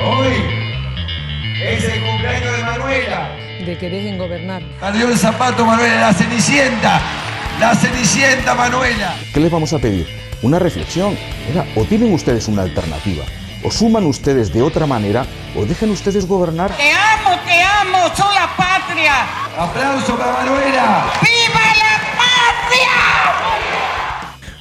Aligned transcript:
Hoy 0.00 0.32
es 1.62 1.84
el 1.84 2.04
cumpleaños 2.04 2.56
de 2.56 2.62
Manuela. 2.64 3.36
de 3.64 3.76
querer 3.78 4.06
en 4.06 4.16
gobernar. 4.18 4.62
Perdió 4.80 5.08
el 5.08 5.18
zapato 5.18 5.64
Manuela, 5.66 6.00
la 6.00 6.12
cenicienta. 6.14 7.00
La 7.60 7.74
cenicienta 7.74 8.54
Manuela. 8.54 9.14
¿Qué 9.34 9.40
les 9.40 9.50
vamos 9.50 9.72
a 9.72 9.78
pedir? 9.78 10.06
Una 10.42 10.58
reflexión. 10.58 11.18
O 11.74 11.84
tienen 11.84 12.12
ustedes 12.14 12.46
una 12.48 12.62
alternativa, 12.62 13.24
o 13.64 13.70
suman 13.70 14.06
ustedes 14.06 14.52
de 14.52 14.62
otra 14.62 14.86
manera, 14.86 15.26
o 15.56 15.64
dejen 15.64 15.90
ustedes 15.90 16.26
gobernar. 16.26 16.70
Te 16.76 16.92
amo, 16.92 17.36
te 17.44 17.60
amo, 17.62 17.98
soy 18.16 18.34
la 18.36 18.48
patria. 18.56 19.14
Aplauso 19.58 20.16
para 20.16 20.32
Manuela. 20.32 21.12
¡Viva 21.20 21.60
la 21.60 21.98
patria! 22.16 23.17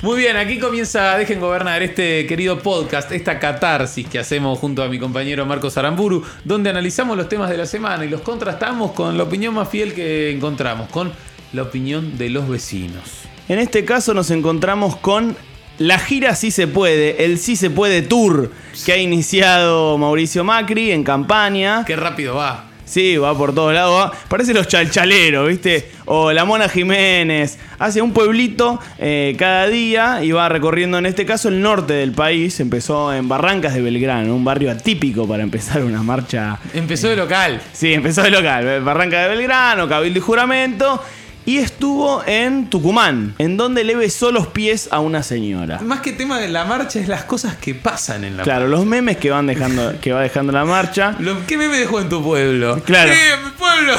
Muy 0.07 0.19
bien, 0.19 0.37
aquí 0.37 0.57
comienza 0.57 1.17
Dejen 1.17 1.41
Gobernar 1.41 1.83
este 1.83 2.25
querido 2.27 2.59
podcast, 2.59 3.11
esta 3.11 3.39
catarsis 3.39 4.07
que 4.07 4.17
hacemos 4.17 4.57
junto 4.57 4.81
a 4.81 4.87
mi 4.87 4.99
compañero 4.99 5.45
Marcos 5.45 5.77
Aramburu, 5.77 6.23
donde 6.45 6.69
analizamos 6.69 7.17
los 7.17 7.27
temas 7.27 7.49
de 7.49 7.57
la 7.57 7.65
semana 7.65 8.05
y 8.05 8.09
los 8.09 8.21
contrastamos 8.21 8.93
con 8.93 9.17
la 9.17 9.23
opinión 9.23 9.53
más 9.53 9.67
fiel 9.67 9.93
que 9.93 10.31
encontramos, 10.31 10.89
con 10.91 11.11
la 11.51 11.63
opinión 11.63 12.17
de 12.17 12.29
los 12.29 12.47
vecinos. 12.47 13.23
En 13.49 13.59
este 13.59 13.83
caso 13.83 14.13
nos 14.13 14.31
encontramos 14.31 14.95
con 14.95 15.35
la 15.77 15.99
gira 15.99 16.35
Sí 16.35 16.51
se 16.51 16.67
puede, 16.67 17.25
el 17.25 17.37
Sí 17.37 17.57
se 17.57 17.69
puede 17.69 18.01
tour 18.01 18.53
que 18.85 18.93
ha 18.93 18.97
iniciado 18.97 19.97
Mauricio 19.97 20.45
Macri 20.45 20.91
en 20.91 21.03
campaña. 21.03 21.83
Qué 21.85 21.97
rápido 21.97 22.35
va. 22.35 22.66
Sí, 22.87 23.17
va 23.17 23.37
por 23.37 23.53
todos 23.53 23.73
lados. 23.73 23.93
va. 23.99 24.11
Parece 24.29 24.53
los 24.53 24.67
chalchaleros, 24.67 25.47
¿viste? 25.49 25.91
O 26.05 26.31
la 26.31 26.45
Mona 26.45 26.69
Jiménez. 26.69 27.59
Hace 27.77 28.01
un 28.01 28.13
pueblito 28.13 28.79
eh, 28.97 29.35
cada 29.37 29.67
día 29.67 30.23
y 30.23 30.31
va 30.31 30.47
recorriendo, 30.47 30.97
en 30.97 31.05
este 31.05 31.25
caso, 31.25 31.49
el 31.49 31.61
norte 31.61 31.93
del 31.93 32.13
país. 32.13 32.59
Empezó 32.61 33.13
en 33.13 33.27
Barrancas 33.27 33.73
de 33.73 33.81
Belgrano, 33.81 34.33
un 34.33 34.45
barrio 34.45 34.71
atípico 34.71 35.27
para 35.27 35.43
empezar 35.43 35.83
una 35.83 36.01
marcha. 36.01 36.57
Empezó 36.73 37.09
de 37.09 37.17
local. 37.17 37.61
Sí, 37.73 37.93
empezó 37.93 38.23
de 38.23 38.31
local. 38.31 38.81
Barranca 38.81 39.21
de 39.23 39.35
Belgrano, 39.35 39.87
Cabildo 39.89 40.19
y 40.19 40.21
Juramento. 40.21 41.03
Y 41.47 41.59
estuvo 41.59 42.23
en 42.25 42.69
Tucumán, 42.69 43.33
en 43.37 43.55
donde 43.55 43.85
le 43.85 43.95
besó 43.95 44.33
los 44.33 44.47
pies 44.47 44.89
a 44.91 44.99
una 44.99 45.23
señora. 45.23 45.79
Más 45.79 46.01
que 46.01 46.11
tema 46.11 46.39
de 46.39 46.49
la 46.49 46.65
marcha 46.65 46.99
es 46.99 47.07
las 47.07 47.23
cosas 47.23 47.55
que 47.55 47.73
pasan 47.73 48.25
en 48.25 48.35
la 48.35 48.43
Claro, 48.43 48.67
los 48.67 48.85
memes 48.85 49.15
que 49.15 49.29
van 49.31 49.47
dejando, 49.47 49.93
que 50.01 50.11
va 50.11 50.23
dejando 50.23 50.51
la 50.51 50.65
marcha. 50.65 51.15
Lo- 51.19 51.47
¿Qué 51.47 51.57
me 51.57 51.69
dejó 51.69 52.01
en 52.01 52.09
tu 52.09 52.21
pueblo? 52.21 52.81
Claro. 52.83 53.13
¡Eh, 53.13 53.15
mi 53.45 53.51
pueblo! 53.51 53.95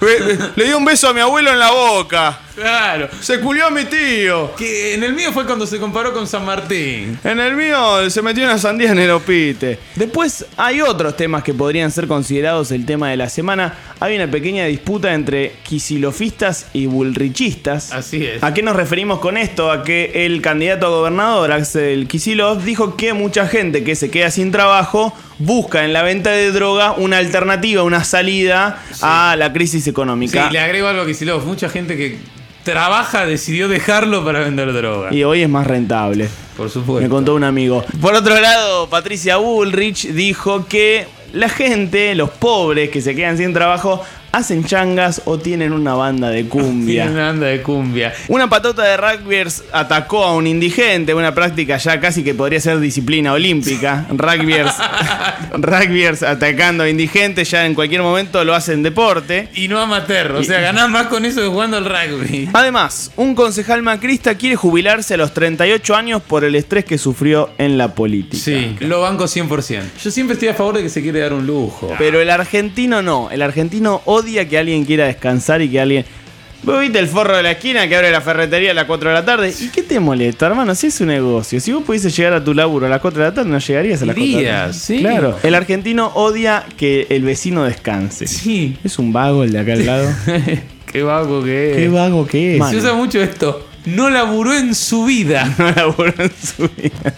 Le 0.56 0.64
dio 0.64 0.76
un 0.76 0.84
beso 0.84 1.08
a 1.08 1.14
mi 1.14 1.20
abuelo 1.20 1.50
en 1.50 1.58
la 1.58 1.70
boca. 1.70 2.38
Claro. 2.60 3.08
Se 3.20 3.40
culió 3.40 3.66
a 3.66 3.70
mi 3.70 3.84
tío. 3.86 4.54
Que 4.54 4.94
en 4.94 5.02
el 5.02 5.14
mío 5.14 5.32
fue 5.32 5.46
cuando 5.46 5.66
se 5.66 5.78
comparó 5.78 6.12
con 6.12 6.26
San 6.26 6.44
Martín. 6.44 7.18
En 7.24 7.40
el 7.40 7.54
mío 7.56 8.08
se 8.10 8.20
metió 8.20 8.44
una 8.44 8.58
sandía 8.58 8.90
en 8.92 8.98
el 8.98 9.10
opite. 9.10 9.78
Después 9.96 10.44
hay 10.58 10.82
otros 10.82 11.16
temas 11.16 11.42
que 11.42 11.54
podrían 11.54 11.90
ser 11.90 12.06
considerados 12.06 12.70
el 12.72 12.84
tema 12.84 13.08
de 13.10 13.16
la 13.16 13.28
semana. 13.30 13.74
Hay 13.98 14.14
una 14.16 14.30
pequeña 14.30 14.66
disputa 14.66 15.14
entre 15.14 15.52
quisilofistas 15.62 16.66
y 16.74 16.86
bullrichistas. 16.86 17.92
Así 17.92 18.24
es. 18.26 18.42
¿A 18.42 18.52
qué 18.52 18.62
nos 18.62 18.76
referimos 18.76 19.20
con 19.20 19.36
esto? 19.36 19.70
A 19.70 19.82
que 19.82 20.26
el 20.26 20.42
candidato 20.42 20.86
a 20.86 20.90
gobernador, 20.90 21.52
Axel 21.52 22.06
Kisilov, 22.08 22.62
dijo 22.62 22.96
que 22.96 23.12
mucha 23.14 23.46
gente 23.46 23.84
que 23.84 23.94
se 23.96 24.10
queda 24.10 24.30
sin 24.30 24.50
trabajo 24.52 25.16
busca 25.38 25.84
en 25.86 25.92
la 25.94 26.02
venta 26.02 26.30
de 26.30 26.50
droga 26.52 26.92
una 26.92 27.16
alternativa, 27.16 27.82
una 27.82 28.04
salida 28.04 28.82
a 29.00 29.34
la 29.38 29.52
crisis 29.52 29.84
Sí, 29.84 29.90
económica. 29.90 30.50
le 30.50 30.58
agrego 30.60 30.88
algo 30.88 31.06
que 31.06 31.14
si 31.14 31.24
lo 31.24 31.40
mucha 31.40 31.68
gente 31.70 31.96
que 31.96 32.18
trabaja 32.62 33.26
decidió 33.26 33.68
dejarlo 33.68 34.24
para 34.24 34.40
vender 34.40 34.72
droga. 34.72 35.12
Y 35.12 35.24
hoy 35.24 35.42
es 35.42 35.48
más 35.48 35.66
rentable. 35.66 36.28
Por 36.56 36.70
supuesto. 36.70 37.02
Me 37.02 37.08
contó 37.08 37.34
un 37.34 37.44
amigo. 37.44 37.84
Por 38.00 38.14
otro 38.14 38.38
lado, 38.40 38.88
Patricia 38.88 39.38
Bullrich 39.38 40.08
dijo 40.12 40.66
que 40.66 41.06
la 41.32 41.48
gente, 41.48 42.14
los 42.14 42.30
pobres 42.30 42.90
que 42.90 43.00
se 43.00 43.14
quedan 43.14 43.38
sin 43.38 43.52
trabajo, 43.52 44.04
hacen 44.32 44.64
changas 44.64 45.22
o 45.24 45.38
tienen 45.38 45.72
una 45.72 45.94
banda 45.94 46.30
de 46.30 46.44
cumbia. 46.48 47.04
Tiene 47.04 47.16
una 47.16 47.26
banda 47.28 47.46
de 47.46 47.62
cumbia. 47.62 48.12
Una 48.28 48.48
patota 48.48 48.82
de 48.84 48.96
rugbyers 48.96 49.64
atacó 49.72 50.24
a 50.24 50.34
un 50.34 50.46
indigente, 50.46 51.14
una 51.14 51.34
práctica 51.34 51.76
ya 51.76 52.00
casi 52.00 52.22
que 52.22 52.34
podría 52.34 52.60
ser 52.60 52.80
disciplina 52.80 53.32
olímpica. 53.32 54.06
Rugbyers, 54.10 54.74
rugbyers 55.52 56.22
atacando 56.22 56.84
a 56.84 56.88
indigentes, 56.88 57.50
ya 57.50 57.66
en 57.66 57.74
cualquier 57.74 58.02
momento 58.02 58.44
lo 58.44 58.54
hacen 58.54 58.82
deporte. 58.82 59.48
Y 59.54 59.68
no 59.68 59.80
amateur. 59.80 60.32
O 60.32 60.44
sea, 60.44 60.60
ganás 60.60 60.90
más 60.90 61.06
con 61.06 61.24
eso 61.24 61.40
que 61.40 61.48
jugando 61.48 61.76
al 61.76 61.84
rugby. 61.84 62.48
Además, 62.52 63.10
un 63.16 63.34
concejal 63.34 63.82
macrista 63.82 64.34
quiere 64.34 64.56
jubilarse 64.56 65.14
a 65.14 65.16
los 65.16 65.32
38 65.34 65.96
años 65.96 66.22
por 66.22 66.44
el 66.44 66.54
estrés 66.54 66.84
que 66.84 66.98
sufrió 66.98 67.50
en 67.58 67.78
la 67.78 67.94
política. 67.94 68.42
Sí, 68.42 68.76
lo 68.80 69.00
banco 69.00 69.24
100%. 69.24 69.82
Yo 70.02 70.10
siempre 70.10 70.34
estoy 70.34 70.48
a 70.48 70.54
favor 70.54 70.76
de 70.76 70.82
que 70.82 70.88
se 70.88 71.02
quiere 71.02 71.20
dar 71.20 71.32
un 71.32 71.46
lujo. 71.46 71.94
Pero 71.98 72.20
el 72.20 72.30
argentino 72.30 73.02
no. 73.02 73.30
El 73.30 73.42
argentino 73.42 74.02
odia 74.04 74.19
que 74.24 74.58
alguien 74.58 74.84
quiera 74.84 75.06
descansar 75.06 75.62
y 75.62 75.68
que 75.68 75.80
alguien. 75.80 76.04
Vos 76.62 76.78
viste 76.80 76.98
el 76.98 77.08
forro 77.08 77.36
de 77.36 77.42
la 77.42 77.52
esquina 77.52 77.88
que 77.88 77.96
abre 77.96 78.10
la 78.10 78.20
ferretería 78.20 78.72
a 78.72 78.74
las 78.74 78.84
4 78.84 79.08
de 79.08 79.14
la 79.14 79.24
tarde. 79.24 79.54
¿Y 79.58 79.68
qué 79.68 79.82
te 79.82 79.98
molesta, 79.98 80.46
hermano? 80.46 80.74
Si 80.74 80.88
es 80.88 81.00
un 81.00 81.06
negocio. 81.06 81.58
Si 81.58 81.72
vos 81.72 81.82
pudieses 81.82 82.14
llegar 82.14 82.34
a 82.34 82.44
tu 82.44 82.52
laburo 82.52 82.84
a 82.84 82.90
las 82.90 83.00
4 83.00 83.18
de 83.18 83.28
la 83.28 83.34
tarde, 83.34 83.48
no 83.48 83.58
llegarías 83.58 84.02
a 84.02 84.06
las 84.06 84.14
4 84.14 84.36
de 84.36 84.42
la 84.42 84.58
tarde. 84.66 84.74
Sí. 84.74 84.98
Claro. 84.98 85.38
El 85.42 85.54
argentino 85.54 86.08
odia 86.14 86.66
que 86.76 87.06
el 87.08 87.22
vecino 87.22 87.64
descanse. 87.64 88.26
Sí. 88.26 88.76
Es 88.84 88.98
un 88.98 89.10
vago 89.10 89.42
el 89.42 89.52
de 89.52 89.58
acá 89.58 89.72
al 89.72 89.86
lado. 89.86 90.10
Qué 90.92 91.02
vago 91.02 91.42
que 91.42 91.70
es. 91.70 91.76
Qué 91.76 91.88
vago 91.88 92.26
que 92.26 92.56
es. 92.56 92.68
Se 92.68 92.76
usa 92.76 92.92
mucho 92.92 93.22
esto. 93.22 93.66
No 93.86 94.10
laburó 94.10 94.52
en 94.54 94.74
su 94.74 95.04
vida. 95.04 95.52
no 95.58 95.70
laburó 95.70 96.12
en 96.18 96.30
su 96.30 96.68
vida. 96.68 97.14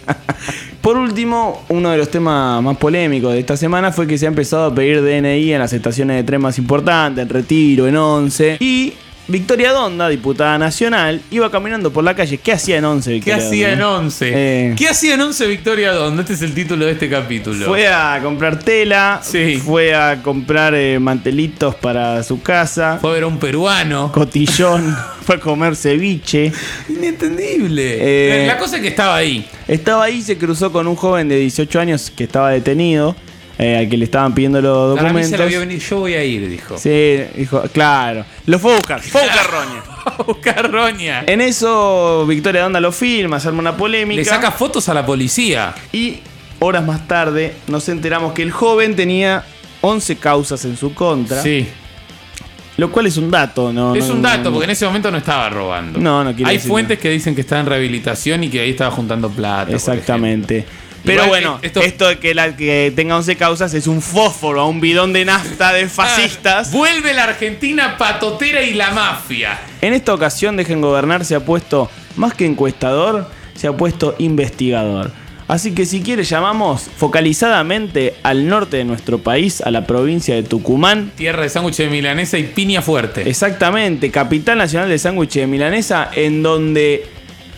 Por 0.81 0.97
último, 0.97 1.65
uno 1.69 1.91
de 1.91 1.99
los 1.99 2.11
temas 2.11 2.63
más 2.63 2.77
polémicos 2.77 3.33
de 3.33 3.41
esta 3.41 3.57
semana 3.57 3.93
fue 3.93 4.07
que 4.07 4.19
se 4.19 4.27
ha 4.27 4.29
empezado 4.29 4.67
a 4.67 4.75
pedir 4.75 5.01
DNI 5.01 5.53
en 5.53 5.61
las 5.61 5.73
estaciones 5.73 6.17
de 6.17 6.25
tren 6.25 6.41
más 6.41 6.59
importantes, 6.59 7.23
en 7.23 7.29
Retiro, 7.29 7.87
en 7.87 7.97
Once. 7.97 8.57
Y 8.59 8.95
Victoria 9.29 9.73
Donda, 9.73 10.09
diputada 10.09 10.59
nacional, 10.59 11.23
iba 11.31 11.51
caminando 11.51 11.93
por 11.93 12.03
la 12.03 12.15
calle. 12.15 12.39
¿Qué 12.39 12.53
hacía 12.53 12.79
en 12.79 12.85
Once, 12.85 13.09
¿Qué 13.09 13.15
Victoria 13.17 13.37
hacía 13.47 13.73
en 13.73 13.79
Donda? 13.79 13.99
11? 14.01 14.33
Eh. 14.35 14.75
¿Qué 14.77 14.89
hacía 14.89 15.15
en 15.15 15.21
11 15.21 15.47
Victoria 15.47 15.93
Donda? 15.93 16.23
Este 16.23 16.35
es 16.35 16.43
el 16.43 16.53
título 16.55 16.85
de 16.87 16.93
este 16.93 17.09
capítulo. 17.09 17.67
Fue 17.67 17.87
a 17.89 18.19
comprar 18.23 18.59
tela, 18.59 19.21
Sí. 19.23 19.57
fue 19.65 19.95
a 19.95 20.21
comprar 20.23 20.75
eh, 20.75 20.99
mantelitos 20.99 21.75
para 21.77 22.23
su 22.25 22.43
casa, 22.43 22.99
Fue 23.01 23.11
a 23.11 23.15
ver 23.15 23.23
a 23.23 23.27
un 23.29 23.39
peruano. 23.39 24.11
cotillón, 24.13 24.95
fue 25.25 25.37
a 25.37 25.41
comer 25.41 25.77
ceviche. 25.77 26.53
Inentendible. 26.89 28.43
Eh, 28.43 28.47
La 28.47 28.59
cosa 28.59 28.77
es 28.77 28.83
que 28.83 28.89
estaba 28.89 29.17
ahí. 29.17 29.47
Estaba 29.69 30.05
ahí, 30.05 30.21
se 30.23 30.37
cruzó 30.37 30.73
con 30.73 30.87
un 30.89 30.97
joven 30.97 31.29
de 31.29 31.37
18 31.37 31.79
años 31.81 32.11
que 32.15 32.25
estaba 32.25 32.51
detenido, 32.51 33.15
eh, 33.63 33.77
al 33.79 33.89
que 33.89 33.97
le 33.97 34.05
estaban 34.05 34.35
pidiendo 34.35 34.61
los 34.61 34.97
Para 34.99 35.13
mí 35.13 35.21
se 35.25 35.31
documentos. 35.31 35.39
la 35.41 35.47
vio 35.47 35.61
venir. 35.61 35.79
Yo 35.81 35.99
voy 36.01 36.15
a 36.15 36.25
ir, 36.25 36.49
dijo. 36.49 36.77
Sí, 36.79 37.21
dijo, 37.37 37.63
claro. 37.73 38.25
Lo 38.47 38.59
fue 38.59 38.73
a 38.73 38.77
buscar, 38.77 39.01
fue 39.01 39.21
a 39.23 39.25
buscar 39.25 39.51
Roña. 39.51 39.83
A 40.05 40.23
buscar 40.25 40.71
roña. 40.73 41.23
En 41.29 41.41
eso, 41.41 42.27
Victoria 42.27 42.63
Donda 42.65 42.81
lo 42.81 42.91
filma, 42.91 43.39
se 43.39 43.47
arma 43.49 43.61
una 43.61 43.77
polémica. 43.77 44.19
Le 44.21 44.25
saca 44.25 44.51
fotos 44.51 44.89
a 44.89 44.95
la 44.95 45.07
policía. 45.07 45.75
Y 45.93 46.19
horas 46.59 46.85
más 46.85 47.07
tarde 47.07 47.55
nos 47.69 47.89
enteramos 47.89 48.33
que 48.33 48.43
el 48.43 48.51
joven 48.51 48.97
tenía 48.97 49.45
11 49.81 50.17
causas 50.17 50.65
en 50.65 50.77
su 50.77 50.93
contra. 50.93 51.41
Sí. 51.41 51.69
Lo 52.79 52.91
cual 52.91 53.07
es 53.07 53.17
un 53.17 53.31
dato, 53.31 53.73
¿no? 53.73 53.95
Es 53.95 54.09
no- 54.09 54.15
un 54.15 54.23
dato, 54.23 54.45
no- 54.45 54.51
porque 54.53 54.65
en 54.65 54.71
ese 54.71 54.87
momento 54.87 55.11
no 55.13 55.19
estaba 55.19 55.49
robando. 55.51 56.01
No, 56.01 56.25
no 56.25 56.35
quiere 56.35 56.51
Hay 56.51 56.57
decir 56.57 56.69
fuentes 56.71 56.99
que 56.99 57.09
dicen 57.11 57.35
que 57.37 57.43
está 57.43 57.61
en 57.61 57.67
rehabilitación 57.67 58.43
y 58.43 58.49
que 58.49 58.61
ahí 58.61 58.71
estaba 58.71 58.91
juntando 58.91 59.29
plata. 59.31 59.71
Exactamente. 59.73 60.65
Pero 61.05 61.25
Igual 61.25 61.29
bueno, 61.43 61.61
que 61.61 61.67
esto- 61.67 61.81
esto 61.83 62.09
de 62.09 62.19
que, 62.19 62.35
la, 62.35 62.57
que 62.57 62.93
tenga 62.95 63.17
11 63.17 63.37
causas 63.37 63.75
es 63.75 63.87
un 63.89 64.01
fósforo 64.01 64.61
a 64.61 64.69
un 64.69 64.81
bidón 64.81 65.13
de 65.13 65.25
nafta 65.25 65.73
de 65.73 65.89
fascistas. 65.89 66.69
Ah, 66.69 66.71
vuelve 66.77 67.13
la 67.13 67.25
Argentina 67.25 67.97
patotera 67.99 68.63
y 68.63 68.75
la 68.75 68.91
mafia. 68.93 69.59
En 69.81 69.95
esta 69.95 70.15
ocasión, 70.15 70.57
Dejen 70.57 70.81
Gobernar 70.81 71.25
se 71.25 71.35
ha 71.35 71.41
puesto, 71.45 71.91
más 72.17 72.35
que 72.35 72.47
encuestador, 72.47 73.29
se 73.57 73.67
ha 73.67 73.73
puesto 73.77 74.15
investigador. 74.19 75.11
Así 75.49 75.73
que 75.75 75.85
si 75.87 76.01
quiere 76.03 76.23
llamamos 76.23 76.89
focalizadamente 76.97 78.15
al 78.23 78.47
norte 78.49 78.77
de 78.79 78.85
nuestro 78.85 79.19
país, 79.19 79.61
a 79.61 79.71
la 79.71 79.87
provincia 79.87 80.35
de 80.35 80.45
Tucumán. 80.45 81.11
Tierra 81.17 81.43
de 81.43 81.49
sándwich 81.49 81.77
de 81.77 81.89
milanesa 81.89 82.39
y 82.39 82.45
piña 82.45 82.81
fuerte. 82.81 83.29
Exactamente, 83.29 84.11
capital 84.11 84.59
nacional 84.59 84.89
de 84.89 84.99
sándwich 84.99 85.33
de 85.35 85.47
milanesa, 85.47 86.11
en 86.15 86.43
donde 86.43 87.07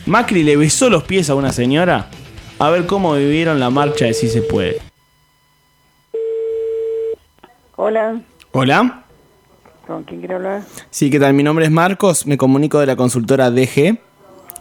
Macri 0.06 0.42
le 0.42 0.56
besó 0.56 0.88
los 0.88 1.04
pies 1.04 1.28
a 1.30 1.34
una 1.34 1.52
señora. 1.52 2.08
A 2.64 2.70
ver 2.70 2.86
cómo 2.86 3.12
vivieron 3.12 3.60
la 3.60 3.68
marcha 3.68 4.06
de 4.06 4.14
Si 4.14 4.26
Se 4.26 4.40
Puede. 4.40 4.78
Hola, 7.76 8.22
Hola. 8.52 9.04
¿con 9.86 10.04
quién 10.04 10.20
quiero 10.20 10.36
hablar? 10.36 10.62
Sí, 10.88 11.10
¿qué 11.10 11.20
tal? 11.20 11.34
Mi 11.34 11.42
nombre 11.42 11.66
es 11.66 11.70
Marcos, 11.70 12.26
me 12.26 12.38
comunico 12.38 12.80
de 12.80 12.86
la 12.86 12.96
consultora 12.96 13.50
DG. 13.50 13.98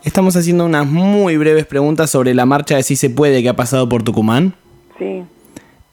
Estamos 0.03 0.35
haciendo 0.35 0.65
unas 0.65 0.85
muy 0.85 1.37
breves 1.37 1.65
preguntas 1.65 2.09
sobre 2.09 2.33
la 2.33 2.45
marcha 2.45 2.75
de 2.75 2.83
Si 2.83 2.97
Se 2.97 3.09
Puede 3.09 3.41
que 3.41 3.47
ha 3.47 3.55
pasado 3.55 3.87
por 3.87 4.03
Tucumán. 4.03 4.53
Sí, 4.99 5.23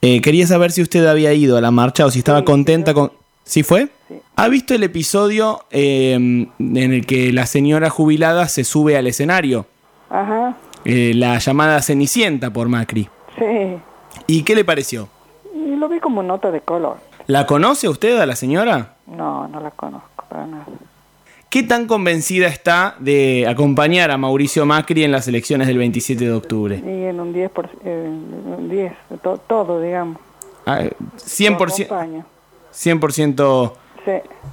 Eh, 0.01 0.19
quería 0.19 0.45
saber 0.47 0.73
si 0.73 0.81
usted 0.81 1.05
había 1.07 1.31
ido 1.31 1.55
a 1.55 1.61
la 1.61 1.71
marcha 1.71 2.05
o 2.05 2.11
si 2.11 2.19
estaba 2.19 2.43
contenta 2.43 2.93
con... 2.93 3.13
¿Sí 3.45 3.63
fue? 3.63 3.87
¿Ha 4.35 4.49
visto 4.49 4.73
el 4.75 4.83
episodio 4.83 5.63
eh, 5.71 6.15
en 6.15 6.51
el 6.59 7.05
que 7.05 7.31
la 7.31 7.45
señora 7.45 7.89
jubilada 7.89 8.49
se 8.49 8.65
sube 8.65 8.97
al 8.97 9.07
escenario? 9.07 9.65
Eh, 10.85 11.13
la 11.15 11.37
llamada 11.39 11.81
Cenicienta 11.81 12.51
por 12.51 12.67
Macri. 12.69 13.09
sí, 13.37 13.77
¿Y 14.27 14.43
qué 14.43 14.55
le 14.55 14.65
pareció? 14.65 15.07
Y 15.53 15.75
lo 15.75 15.87
vi 15.89 15.99
como 15.99 16.21
nota 16.23 16.51
de 16.51 16.61
color. 16.61 16.97
¿La 17.27 17.45
conoce 17.45 17.87
usted 17.87 18.19
a 18.19 18.25
la 18.25 18.35
señora? 18.35 18.95
No, 19.07 19.47
no 19.47 19.59
la 19.59 19.71
conozco 19.71 20.25
para 20.29 20.45
nada. 20.47 20.65
¿Qué 21.49 21.63
tan 21.63 21.85
convencida 21.85 22.47
está 22.47 22.95
de 22.99 23.45
acompañar 23.47 24.09
a 24.11 24.17
Mauricio 24.17 24.65
Macri 24.65 25.03
en 25.03 25.11
las 25.11 25.27
elecciones 25.27 25.67
del 25.67 25.77
27 25.77 26.23
de 26.25 26.31
octubre? 26.33 26.77
Y 26.83 27.03
en 27.05 27.19
un 27.19 27.33
10%, 27.33 27.49
por, 27.49 27.69
eh, 27.83 28.07
un 28.07 28.69
10 28.69 28.93
to- 29.21 29.37
todo, 29.47 29.81
digamos. 29.81 30.17
Ah, 30.65 30.81
Lo 30.83 30.89
100%, 31.17 31.85
acompaño. 31.93 32.25
100% 32.71 33.73
Sí. 34.05 34.11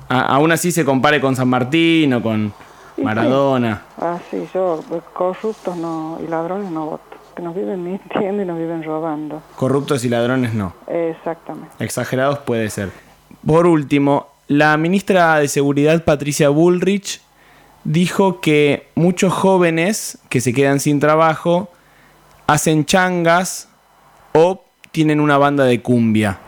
a- 0.08 0.20
aún 0.34 0.52
así 0.52 0.72
se 0.72 0.84
compare 0.84 1.20
con 1.20 1.36
San 1.36 1.48
Martín 1.48 2.12
o 2.14 2.22
con 2.22 2.52
Sí, 2.98 3.04
Maradona. 3.04 3.82
Ah, 3.96 4.18
sí, 4.28 4.48
yo 4.52 4.82
pues, 4.88 5.04
corruptos 5.12 5.76
no, 5.76 6.18
y 6.20 6.26
ladrones 6.26 6.68
no 6.72 6.86
voto. 6.86 7.16
Que 7.36 7.42
nos 7.42 7.54
viven 7.54 7.84
mintiendo 7.84 8.42
y 8.42 8.44
nos 8.44 8.58
viven 8.58 8.82
robando. 8.82 9.40
Corruptos 9.54 10.04
y 10.04 10.08
ladrones 10.08 10.52
no. 10.52 10.72
Exactamente. 10.88 11.70
Exagerados 11.78 12.40
puede 12.40 12.68
ser. 12.70 12.90
Por 13.46 13.68
último, 13.68 14.26
la 14.48 14.76
ministra 14.76 15.36
de 15.38 15.46
Seguridad 15.46 16.02
Patricia 16.02 16.48
Bullrich 16.48 17.20
dijo 17.84 18.40
que 18.40 18.88
muchos 18.96 19.32
jóvenes 19.32 20.18
que 20.28 20.40
se 20.40 20.52
quedan 20.52 20.80
sin 20.80 20.98
trabajo 20.98 21.70
hacen 22.48 22.84
changas 22.84 23.68
o 24.32 24.64
tienen 24.90 25.20
una 25.20 25.38
banda 25.38 25.64
de 25.64 25.80
cumbia. 25.82 26.40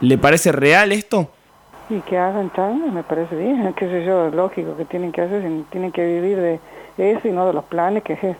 ¿Le 0.00 0.18
parece 0.18 0.52
real 0.52 0.92
esto? 0.92 1.32
Y 1.88 2.00
que 2.00 2.18
hagan 2.18 2.52
changas, 2.52 2.92
me 2.92 3.02
parece 3.04 3.36
bien, 3.36 3.72
qué 3.74 3.88
sé 3.88 4.04
yo, 4.04 4.28
lógico 4.30 4.76
que 4.76 4.84
tienen 4.84 5.12
que 5.12 5.20
hacer, 5.22 5.48
tienen 5.70 5.92
que 5.92 6.04
vivir 6.04 6.36
de 6.38 6.60
eso 6.98 7.28
y 7.28 7.30
no 7.30 7.46
de 7.46 7.52
los 7.52 7.64
planes 7.64 8.02
que 8.02 8.36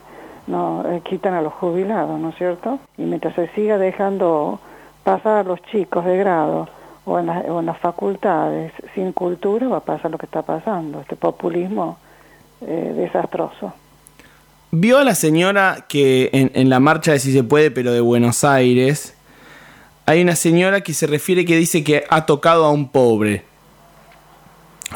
no 0.48 0.84
eh, 0.90 1.00
quitan 1.04 1.34
a 1.34 1.42
los 1.42 1.52
jubilados, 1.54 2.18
¿no 2.18 2.30
es 2.30 2.36
cierto? 2.36 2.78
Y 2.98 3.02
mientras 3.02 3.34
se 3.34 3.48
siga 3.54 3.78
dejando 3.78 4.58
pasar 5.04 5.38
a 5.38 5.42
los 5.44 5.60
chicos 5.62 6.04
de 6.04 6.16
grado 6.16 6.68
o 7.04 7.18
en, 7.20 7.26
la- 7.26 7.40
o 7.48 7.60
en 7.60 7.66
las 7.66 7.78
facultades 7.78 8.72
sin 8.94 9.12
cultura, 9.12 9.68
va 9.68 9.76
a 9.78 9.80
pasar 9.80 10.10
lo 10.10 10.18
que 10.18 10.26
está 10.26 10.42
pasando, 10.42 11.00
este 11.00 11.14
populismo 11.16 11.98
eh, 12.62 12.92
desastroso. 12.96 13.72
¿Vio 14.72 14.98
a 14.98 15.04
la 15.04 15.14
señora 15.14 15.84
que 15.88 16.30
en 16.32 16.68
la 16.68 16.80
marcha 16.80 17.12
de 17.12 17.18
Si 17.20 17.32
se 17.32 17.44
puede, 17.44 17.70
pero 17.70 17.92
de 17.92 18.00
Buenos 18.00 18.42
Aires, 18.44 19.15
hay 20.06 20.22
una 20.22 20.36
señora 20.36 20.80
que 20.82 20.94
se 20.94 21.06
refiere 21.06 21.44
que 21.44 21.56
dice 21.56 21.82
que 21.84 22.04
ha 22.08 22.26
tocado 22.26 22.64
a 22.64 22.70
un 22.70 22.88
pobre? 22.88 23.44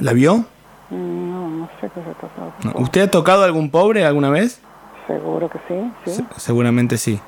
¿La 0.00 0.12
vio? 0.12 0.44
No, 0.90 1.48
no 1.50 1.68
sé 1.80 1.88
qué 1.94 2.00
se 2.00 2.14
pasando. 2.14 2.52
No. 2.78 2.84
¿Usted 2.84 3.02
ha 3.02 3.10
tocado 3.10 3.42
a 3.42 3.46
algún 3.46 3.70
pobre 3.70 4.04
alguna 4.04 4.30
vez? 4.30 4.60
Seguro 5.06 5.48
que 5.50 5.58
sí, 5.68 5.92
sí, 6.04 6.10
Se- 6.14 6.40
seguramente 6.40 6.96
sí. 6.96 7.20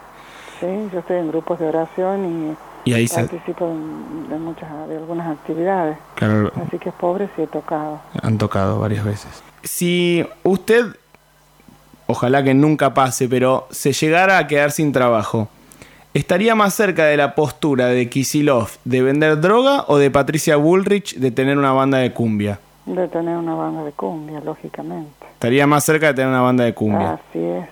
sí. 0.61 0.67
Yo 0.93 1.00
estoy 1.00 1.17
en 1.19 1.29
grupos 1.29 1.58
de 1.58 1.67
oración 1.69 2.56
y 2.84 2.90
Y 2.90 2.94
ahí 2.94 3.08
se... 3.08 3.25
participo 3.25 3.67
de 3.67 4.37
muchas, 4.38 4.69
de 4.88 4.96
algunas 4.96 5.28
actividades. 5.37 5.99
Claro, 6.14 6.52
Así 6.67 6.78
que 6.78 6.93
pobre 6.93 7.28
sí 7.37 7.43
he 7.43 7.46
tocado. 7.46 8.00
han 8.23 8.38
tocado 8.38 8.78
varias 8.81 9.05
veces. 9.05 9.43
Si 9.64 10.25
usted, 10.44 10.87
ojalá 12.06 12.43
que 12.44 12.55
nunca 12.55 12.94
pase, 12.94 13.28
pero 13.28 13.67
se 13.70 13.93
llegara 13.93 14.38
a 14.38 14.46
quedar 14.46 14.70
sin 14.70 14.93
trabajo, 14.93 15.49
¿estaría 16.14 16.55
más 16.55 16.75
cerca 16.75 17.06
de 17.06 17.17
la 17.17 17.35
postura 17.35 17.87
de 17.87 18.09
Kisilov 18.09 18.69
de 18.85 19.03
vender 19.03 19.41
droga 19.41 19.85
o 19.88 19.99
de 19.99 20.11
Patricia 20.11 20.56
Bullrich 20.56 21.17
de 21.17 21.31
tener 21.31 21.59
una 21.59 21.73
banda 21.73 21.99
de 21.99 22.12
cumbia? 22.12 22.59
De 22.87 23.06
tener 23.09 23.37
una 23.37 23.55
banda 23.55 23.85
de 23.85 23.93
cumbia, 23.93 24.41
lógicamente. 24.41 25.26
Estaría 25.35 25.67
más 25.67 25.85
cerca 25.85 26.09
de 26.09 26.14
tener 26.14 26.31
una 26.31 26.41
banda 26.43 26.64
de 26.64 26.75
cumbia. 26.75 27.12
Así 27.14 27.38
es. 27.38 27.64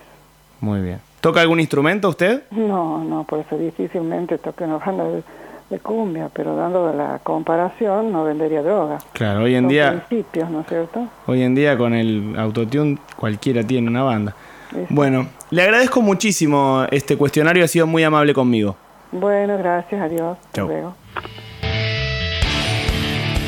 Muy 0.61 0.81
bien. 0.81 0.99
¿Toca 1.19 1.41
algún 1.41 1.59
instrumento 1.59 2.09
usted? 2.09 2.43
No, 2.51 3.03
no, 3.03 3.23
por 3.25 3.39
eso 3.39 3.57
difícilmente 3.57 4.37
toque 4.37 4.63
una 4.63 4.77
banda 4.77 5.03
de, 5.03 5.23
de 5.69 5.79
cumbia, 5.79 6.29
pero 6.33 6.55
dando 6.55 6.87
de 6.87 6.95
la 6.97 7.19
comparación 7.21 8.11
no 8.11 8.23
vendería 8.23 8.61
droga. 8.63 8.97
Claro, 9.13 9.43
hoy 9.43 9.55
en 9.55 9.63
Son 9.65 9.69
día, 9.69 10.03
principios, 10.07 10.49
¿no 10.49 10.61
es 10.61 10.67
cierto? 10.67 11.07
hoy 11.27 11.43
en 11.43 11.53
día 11.55 11.77
con 11.77 11.93
el 11.93 12.35
autotune 12.39 12.97
cualquiera 13.17 13.63
tiene 13.63 13.87
una 13.87 14.03
banda. 14.03 14.35
Sí. 14.71 14.79
Bueno, 14.89 15.27
le 15.51 15.61
agradezco 15.61 16.01
muchísimo 16.01 16.85
este 16.91 17.15
cuestionario, 17.17 17.63
ha 17.63 17.67
sido 17.67 17.85
muy 17.87 18.03
amable 18.03 18.33
conmigo. 18.33 18.75
Bueno, 19.11 19.57
gracias, 19.57 20.01
adiós. 20.01 20.37
Hasta 20.39 20.51
Chau. 20.53 20.67
luego. 20.67 20.95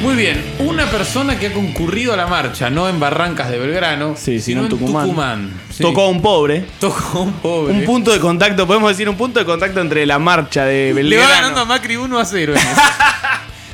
Muy 0.01 0.15
bien, 0.15 0.43
una 0.59 0.85
persona 0.87 1.39
que 1.39 1.47
ha 1.47 1.53
concurrido 1.53 2.11
a 2.11 2.17
la 2.17 2.27
marcha, 2.27 2.69
no 2.69 2.89
en 2.89 2.99
Barrancas 2.99 3.49
de 3.49 3.57
Belgrano, 3.57 4.15
Sí, 4.17 4.41
sino 4.41 4.63
sino 4.63 4.63
en 4.63 4.69
Tucumán. 5.03 5.53
sí. 5.71 5.81
Tocó 5.81 6.01
a 6.01 6.09
un 6.09 6.21
pobre. 6.21 6.65
Tocó 6.77 7.19
a 7.19 7.21
un 7.21 7.31
pobre. 7.33 7.73
Un 7.73 7.85
punto 7.85 8.11
de 8.11 8.19
contacto, 8.19 8.67
podemos 8.67 8.89
decir 8.89 9.07
un 9.07 9.15
punto 9.15 9.39
de 9.39 9.45
contacto 9.45 9.79
entre 9.79 10.05
la 10.05 10.19
marcha 10.19 10.65
de 10.65 10.87
Le 10.87 10.93
va 10.93 10.95
Belgrano. 11.23 11.29
ganando 11.33 11.61
a 11.61 11.65
Macri 11.65 11.95
1 11.95 12.19
a 12.19 12.25
0. 12.25 12.51
en 12.53 12.59
eso. 12.59 12.81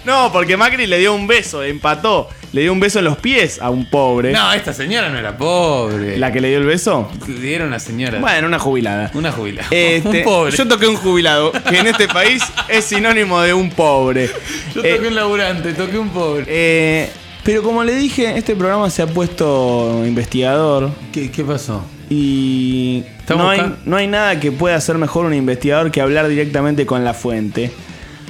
No, 0.09 0.31
porque 0.31 0.57
Macri 0.57 0.87
le 0.87 0.97
dio 0.97 1.13
un 1.13 1.27
beso, 1.27 1.63
empató. 1.63 2.29
Le 2.51 2.61
dio 2.61 2.73
un 2.73 2.79
beso 2.79 2.97
en 2.97 3.05
los 3.05 3.17
pies 3.17 3.59
a 3.61 3.69
un 3.69 3.87
pobre. 3.89 4.31
no, 4.31 4.51
esta 4.53 4.73
señora 4.73 5.09
no 5.09 5.19
era 5.19 5.37
pobre. 5.37 6.17
¿La 6.17 6.31
que 6.31 6.41
le 6.41 6.49
dio 6.49 6.57
el 6.57 6.65
beso? 6.65 7.09
Le 7.27 7.35
dieron 7.39 7.67
una 7.67 7.79
señora. 7.79 8.19
Bueno, 8.19 8.47
una 8.47 8.57
jubilada. 8.57 9.11
Una 9.13 9.31
jubilada. 9.31 9.67
Este, 9.69 10.07
un 10.19 10.23
pobre. 10.23 10.55
Yo 10.57 10.67
toqué 10.67 10.87
un 10.87 10.95
jubilado, 10.95 11.51
que 11.51 11.77
en 11.77 11.85
este 11.87 12.07
país 12.07 12.41
es 12.67 12.85
sinónimo 12.85 13.39
de 13.41 13.53
un 13.53 13.69
pobre. 13.69 14.29
Yo 14.75 14.83
Eh, 14.83 14.95
toqué 14.95 15.07
un 15.09 15.15
laburante, 15.15 15.73
toqué 15.73 15.99
un 15.99 16.09
pobre. 16.09 16.45
eh, 16.47 17.09
pero 17.43 17.61
como 17.63 17.83
le 17.83 17.95
dije, 17.95 18.37
este 18.37 18.55
programa 18.55 18.89
se 18.89 19.01
ha 19.01 19.07
puesto 19.07 20.03
investigador 20.05 20.91
¿Qué, 21.11 21.31
qué 21.31 21.43
pasó? 21.43 21.83
y 22.09 23.03
no 23.29 23.49
hay, 23.49 23.75
no 23.85 23.95
hay 23.95 24.07
nada 24.07 24.39
que 24.39 24.51
pueda 24.51 24.75
hacer 24.75 24.97
mejor 24.97 25.25
un 25.25 25.33
investigador 25.33 25.89
que 25.91 26.01
hablar 26.01 26.27
directamente 26.27 26.85
con 26.85 27.03
la 27.05 27.13
fuente. 27.13 27.71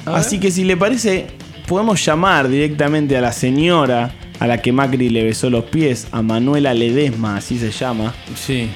Así 0.06 0.40
que 0.40 0.52
si 0.52 0.64
le 0.64 0.76
parece, 0.78 1.28
podemos 1.70 2.04
llamar 2.04 2.50
directamente 2.50 3.16
a 3.16 3.22
la 3.22 3.32
señora 3.32 4.12
a 4.40 4.48
la 4.48 4.62
que 4.62 4.72
Macri 4.72 5.10
le 5.10 5.24
besó 5.24 5.50
los 5.50 5.66
pies, 5.66 6.08
a 6.12 6.22
Manuela 6.22 6.74
Ledesma, 6.74 7.38
así 7.38 7.58
se 7.60 7.72
llama. 7.72 8.14
Sí. 8.36 8.70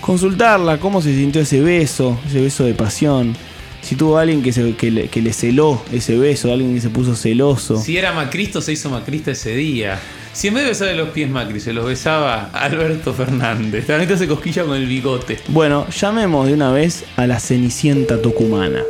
Consultarla, 0.00 0.78
cómo 0.78 1.02
se 1.02 1.14
sintió 1.14 1.40
ese 1.42 1.60
beso, 1.60 2.18
ese 2.26 2.40
beso 2.40 2.64
de 2.64 2.74
pasión. 2.74 3.34
Si 3.80 3.96
tuvo 3.96 4.18
alguien 4.18 4.42
que, 4.42 4.52
se- 4.52 4.74
que 4.76 4.90
le, 4.90 5.08
que 5.08 5.22
le 5.22 5.32
celó 5.32 5.80
ese 5.92 6.16
beso, 6.18 6.52
alguien 6.52 6.74
que 6.74 6.80
se 6.80 6.90
puso 6.90 7.14
celoso. 7.16 7.76
Si 7.80 7.96
era 7.96 8.12
macristo, 8.12 8.60
se 8.60 8.72
hizo 8.72 8.90
macrista 8.90 9.30
ese 9.30 9.54
día. 9.56 9.98
Si 10.32 10.48
en 10.48 10.54
vez 10.54 10.64
de 10.64 10.68
besarle 10.70 10.94
los 10.96 11.08
pies 11.08 11.28
Macri, 11.30 11.58
se 11.58 11.72
los 11.72 11.86
besaba 11.86 12.50
Alberto 12.52 13.12
Fernández. 13.14 13.88
La 13.88 13.98
neta 13.98 14.16
se 14.16 14.28
cosquilla 14.28 14.64
con 14.64 14.76
el 14.76 14.86
bigote. 14.86 15.38
Bueno, 15.48 15.86
llamemos 15.88 16.46
de 16.46 16.52
una 16.54 16.70
vez 16.70 17.04
a 17.16 17.26
la 17.26 17.40
Cenicienta 17.40 18.20
Tucumana. 18.22 18.82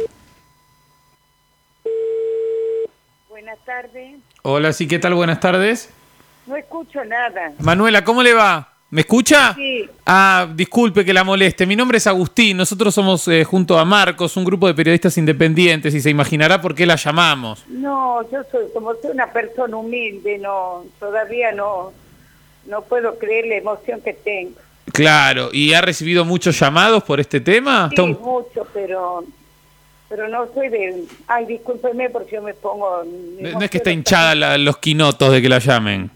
Tardes. 3.72 4.16
Hola, 4.42 4.72
sí, 4.72 4.88
¿qué 4.88 4.98
tal? 4.98 5.12
Buenas 5.12 5.40
tardes. 5.40 5.90
No 6.46 6.56
escucho 6.56 7.04
nada. 7.04 7.52
Manuela, 7.58 8.02
¿cómo 8.02 8.22
le 8.22 8.32
va? 8.32 8.72
¿Me 8.90 9.02
escucha? 9.02 9.52
Sí. 9.54 9.86
Ah, 10.06 10.48
disculpe 10.54 11.04
que 11.04 11.12
la 11.12 11.22
moleste. 11.22 11.66
Mi 11.66 11.76
nombre 11.76 11.98
es 11.98 12.06
Agustín. 12.06 12.56
Nosotros 12.56 12.94
somos 12.94 13.28
eh, 13.28 13.44
junto 13.44 13.78
a 13.78 13.84
Marcos, 13.84 14.38
un 14.38 14.46
grupo 14.46 14.66
de 14.66 14.72
periodistas 14.72 15.18
independientes 15.18 15.94
y 15.94 16.00
se 16.00 16.08
imaginará 16.08 16.62
por 16.62 16.74
qué 16.74 16.86
la 16.86 16.96
llamamos. 16.96 17.62
No, 17.68 18.22
yo 18.30 18.38
soy 18.50 18.64
como 18.72 18.94
soy 18.94 19.10
una 19.10 19.30
persona 19.30 19.76
humilde, 19.76 20.38
no, 20.38 20.84
todavía 20.98 21.52
no, 21.52 21.92
no 22.66 22.80
puedo 22.80 23.18
creer 23.18 23.48
la 23.48 23.56
emoción 23.56 24.00
que 24.00 24.14
tengo. 24.14 24.52
Claro, 24.94 25.50
¿y 25.52 25.74
ha 25.74 25.82
recibido 25.82 26.24
muchos 26.24 26.58
llamados 26.58 27.04
por 27.04 27.20
este 27.20 27.42
tema? 27.42 27.90
Sí, 27.90 27.96
Está 27.96 28.02
un- 28.04 28.12
mucho, 28.22 28.66
pero, 28.72 29.24
pero 30.08 30.28
no 30.28 30.46
soy 30.54 30.68
de. 30.68 31.04
Ay, 31.26 31.46
discúlpeme 31.46 32.10
porque 32.10 32.36
yo 32.36 32.42
me 32.42 32.54
pongo. 32.54 33.04
me 33.40 33.52
No 33.52 33.60
es 33.62 33.70
que 33.70 33.78
está 33.78 33.90
hinchada 33.90 34.34
la- 34.34 34.58
los 34.58 34.78
quinotos 34.78 35.32
de 35.32 35.42
que 35.42 35.48
la 35.48 35.58
llamen. 35.58 36.10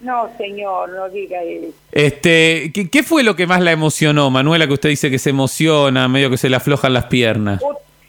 No, 0.00 0.30
señor, 0.38 0.88
no 0.90 1.08
diga 1.10 1.42
eso. 1.42 1.74
Este, 1.92 2.70
¿qué, 2.72 2.88
qué 2.88 3.02
fue 3.02 3.22
lo 3.22 3.36
que 3.36 3.46
más 3.46 3.60
la 3.60 3.70
emocionó, 3.72 4.30
Manuela, 4.30 4.66
que 4.66 4.72
usted 4.72 4.88
dice 4.88 5.10
que 5.10 5.18
se 5.18 5.28
emociona, 5.30 6.08
medio 6.08 6.30
que 6.30 6.38
se 6.38 6.48
le 6.48 6.56
aflojan 6.56 6.94
las 6.94 7.04
piernas? 7.06 7.60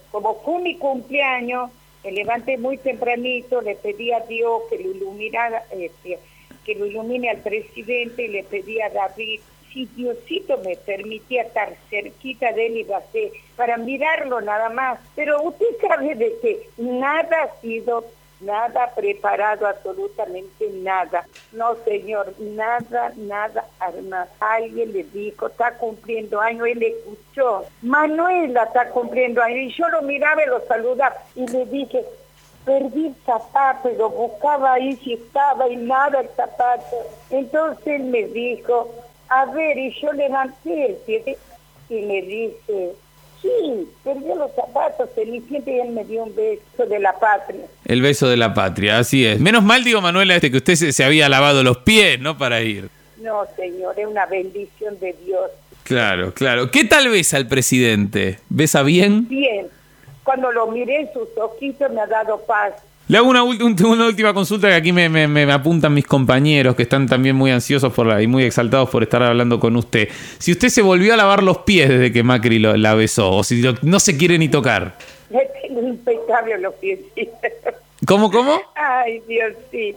Como 0.10 0.41
fue 0.44 0.62
mi 0.62 0.77
cumpleaños, 0.77 1.70
me 2.03 2.13
levanté 2.13 2.58
muy 2.58 2.77
tempranito, 2.77 3.62
le 3.62 3.75
pedí 3.75 4.13
a 4.13 4.22
Dios 4.22 4.62
que 4.70 4.82
lo 4.82 4.91
iluminara, 4.91 5.63
este, 5.72 6.18
que 6.65 6.75
lo 6.75 6.86
ilumine 6.86 7.30
al 7.30 7.38
presidente 7.39 8.24
y 8.24 8.27
le 8.30 8.44
pedí 8.44 8.80
a 8.80 8.89
David 8.89 9.41
si 9.72 9.86
Diosito 9.88 10.58
me 10.60 10.75
permitía 10.75 11.44
estar 11.44 11.74
cerquita 11.90 12.51
de 12.51 12.68
él 12.68 12.78
iba 12.78 12.98
a 12.98 13.04
para 13.56 13.78
mirarlo 13.78 14.42
nada 14.42 14.70
más. 14.70 15.00
Pero 15.16 15.42
usted 15.44 15.66
sabe 15.82 16.16
de 16.16 16.38
que 16.42 16.70
nada 16.78 17.44
ha 17.44 17.62
sido 17.62 18.06
nada 18.42 18.92
preparado, 18.96 19.68
absolutamente 19.68 20.70
nada. 20.82 21.25
No, 21.51 21.75
señor, 21.86 22.34
nada, 22.40 23.13
nada, 23.16 23.66
arma. 23.80 24.28
Alguien 24.40 24.94
le 24.94 25.04
dijo, 25.04 25.48
está 25.48 25.78
cumpliendo 25.78 26.42
años, 26.42 26.68
él 26.68 26.84
escuchó. 26.84 27.66
Manuela 27.82 28.63
está 28.63 28.90
cumpliendo 28.90 29.42
años, 29.42 29.60
y 29.60 29.78
yo 29.78 29.88
lo 29.90 30.01
miraba 30.01 30.44
y 30.44 30.48
lo 30.48 30.66
saludaba, 30.66 31.16
y 31.36 31.48
le 31.48 31.66
dije, 31.66 32.04
perdí 32.66 33.08
el 33.08 33.16
zapato, 33.25 33.90
lo 33.90 34.10
buscaba 34.10 34.74
ahí 34.74 34.96
si 34.98 35.13
estaba, 35.13 35.68
y 35.68 35.75
nada 35.75 36.22
el 36.22 36.30
zapato. 36.30 36.98
Entonces 37.30 37.88
él 37.88 38.04
me 38.06 38.24
dijo, 38.25 38.92
a 39.32 39.46
ver, 39.46 39.78
y 39.78 39.94
yo 40.02 40.12
levanté 40.14 40.86
el 40.88 40.96
pie, 41.06 41.38
y 41.90 42.02
me 42.02 42.22
dice, 42.22 42.92
Sí, 43.42 43.88
perdió 44.04 44.36
los 44.36 44.52
zapatos, 44.54 45.10
Cenicienta 45.16 45.72
y 45.72 45.80
él 45.80 45.90
me 45.90 46.06
dio 46.06 46.24
un 46.24 46.36
beso 46.36 46.86
de 46.88 47.00
la 47.00 47.18
patria. 47.18 47.66
El 47.86 48.02
beso 48.04 48.30
de 48.30 48.38
la 48.38 48.54
patria, 48.54 49.00
así 49.00 49.26
es. 49.26 49.40
Menos 49.40 49.64
mal, 49.64 49.84
digo, 49.84 50.00
Manuela, 50.00 50.36
este, 50.36 50.52
que 50.52 50.58
usted 50.58 50.76
se, 50.76 50.92
se 50.92 51.04
había 51.04 51.28
lavado 51.28 51.64
los 51.64 51.78
pies, 51.80 52.20
¿no? 52.20 52.38
Para 52.38 52.62
ir. 52.62 52.90
No, 53.20 53.44
señor, 53.56 54.00
es 54.00 54.06
una 54.06 54.28
bendición 54.28 55.00
de 55.00 55.16
Dios. 55.26 55.50
Claro, 55.84 56.34
claro. 56.36 56.70
¿Qué 56.70 56.84
tal 56.84 57.10
besa 57.10 57.38
al 57.38 57.48
presidente? 57.48 58.40
¿Besa 58.50 58.84
bien? 58.84 59.28
Bien, 59.28 59.68
cuando 60.24 60.52
lo 60.52 60.68
miré 60.68 61.02
en 61.02 61.14
sus 61.14 61.28
ojitos 61.36 61.92
me 61.92 62.02
ha 62.02 62.08
dado 62.08 62.42
paz. 62.42 62.74
Le 63.12 63.18
hago 63.18 63.27
una, 63.27 63.44
última 63.44 64.34
consulta 64.34 64.70
que 64.70 64.74
aquí 64.75 64.94
me, 64.94 65.10
me- 65.10 65.27
me- 65.27 65.46
me 65.46 65.51
apuntan 65.51 65.94
mis 65.94 66.08
compañeros 66.08 66.77
que 66.77 66.84
están 66.84 67.08
también 67.10 67.36
muy 67.36 67.51
ansiosos 67.51 67.91
por 67.91 68.06
la, 68.08 68.22
y 68.22 68.27
muy 68.27 68.46
exaltados 68.46 68.89
por 68.89 69.03
estar 69.03 69.22
hablando 69.22 69.60
con 69.60 69.75
usted. 69.75 70.08
Si 70.38 70.53
usted 70.53 70.70
se 70.70 70.82
volvió 70.82 71.13
a 71.13 71.18
lavar 71.18 71.44
los 71.44 71.58
pies 71.58 71.89
desde 71.89 72.13
que 72.13 72.24
Macri 72.24 72.58
lo- 72.60 72.77
la 72.77 72.94
besó, 72.96 73.30
o 73.32 73.44
si 73.44 73.62
lo- 73.62 73.75
no 73.82 74.00
se 74.00 74.15
quiere 74.15 74.38
ni 74.38 74.48
tocar. 74.48 74.98
Le 75.30 75.46
tengo 75.62 75.86
impecable 75.86 76.58
los 76.60 76.74
piecitos. 76.75 77.36
¿Cómo, 78.08 78.32
cómo? 78.32 78.62
Ay, 78.75 79.22
Dios, 79.27 79.56
sí. 79.72 79.94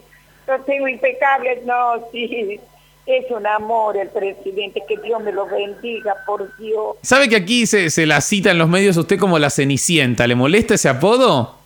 Los 0.49 0.67
tengo 0.67 0.89
impecables, 0.89 1.65
no, 1.65 2.05
sí. 2.11 2.59
Es 3.07 3.31
un 3.31 3.47
amor 3.47 3.97
el 3.97 4.09
presidente, 4.09 4.83
que 4.89 4.97
Dios 4.97 5.23
me 5.23 5.31
lo 5.31 5.47
bendiga, 5.47 6.17
por 6.27 6.51
Dios. 6.59 6.97
¿Sabe 7.03 7.29
que 7.29 7.37
aquí 7.37 7.65
se, 7.67 7.91
se 7.91 8.07
la 8.07 8.21
cita 8.21 8.51
en 8.51 8.59
los 8.59 8.69
medios 8.69 8.97
usted 8.97 9.21
como 9.21 9.39
la 9.39 9.51
Cenicienta? 9.51 10.27
¿Le 10.27 10.35
molesta 10.35 10.75
ese 10.75 10.89
apodo? 10.89 11.63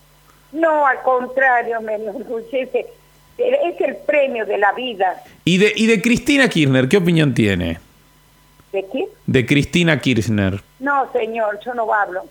No, 0.59 0.87
al 0.87 1.03
contrario, 1.03 1.81
me 1.81 1.95
enorgullece. 1.95 2.87
Es 3.38 3.81
el 3.81 3.97
premio 3.97 4.45
de 4.45 4.59
la 4.59 4.73
vida. 4.73 5.23
Y 5.45 5.59
de, 5.59 5.73
y 5.77 5.87
de 5.87 6.03
Cristina 6.03 6.49
Kirchner, 6.49 6.88
¿qué 6.88 6.97
opinión 6.97 7.35
tiene? 7.35 7.79
¿De 8.73 8.85
qué? 8.93 9.09
De 9.27 9.47
Cristina 9.47 10.00
Kirchner. 10.00 10.61
No, 10.81 11.11
señor, 11.12 11.61
yo 11.65 11.73
no 11.75 11.93
hablo. 11.93 12.25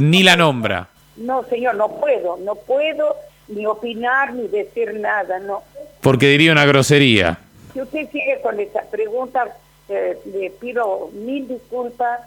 Ni 0.00 0.22
la 0.22 0.36
nombra. 0.36 0.88
No, 1.16 1.44
señor, 1.44 1.74
no 1.74 1.88
puedo, 1.98 2.36
no 2.38 2.54
puedo 2.54 3.16
ni 3.48 3.66
opinar 3.66 4.32
ni 4.34 4.46
decir 4.46 4.94
nada, 4.94 5.40
no. 5.40 5.62
Porque 6.00 6.28
diría 6.28 6.52
una 6.52 6.64
grosería. 6.64 7.38
Si 7.72 7.80
usted 7.80 8.08
sigue 8.10 8.40
con 8.42 8.60
esa 8.60 8.82
pregunta, 8.82 9.56
eh, 9.88 10.16
le 10.32 10.50
pido 10.50 11.10
mil 11.12 11.48
disculpas, 11.48 12.20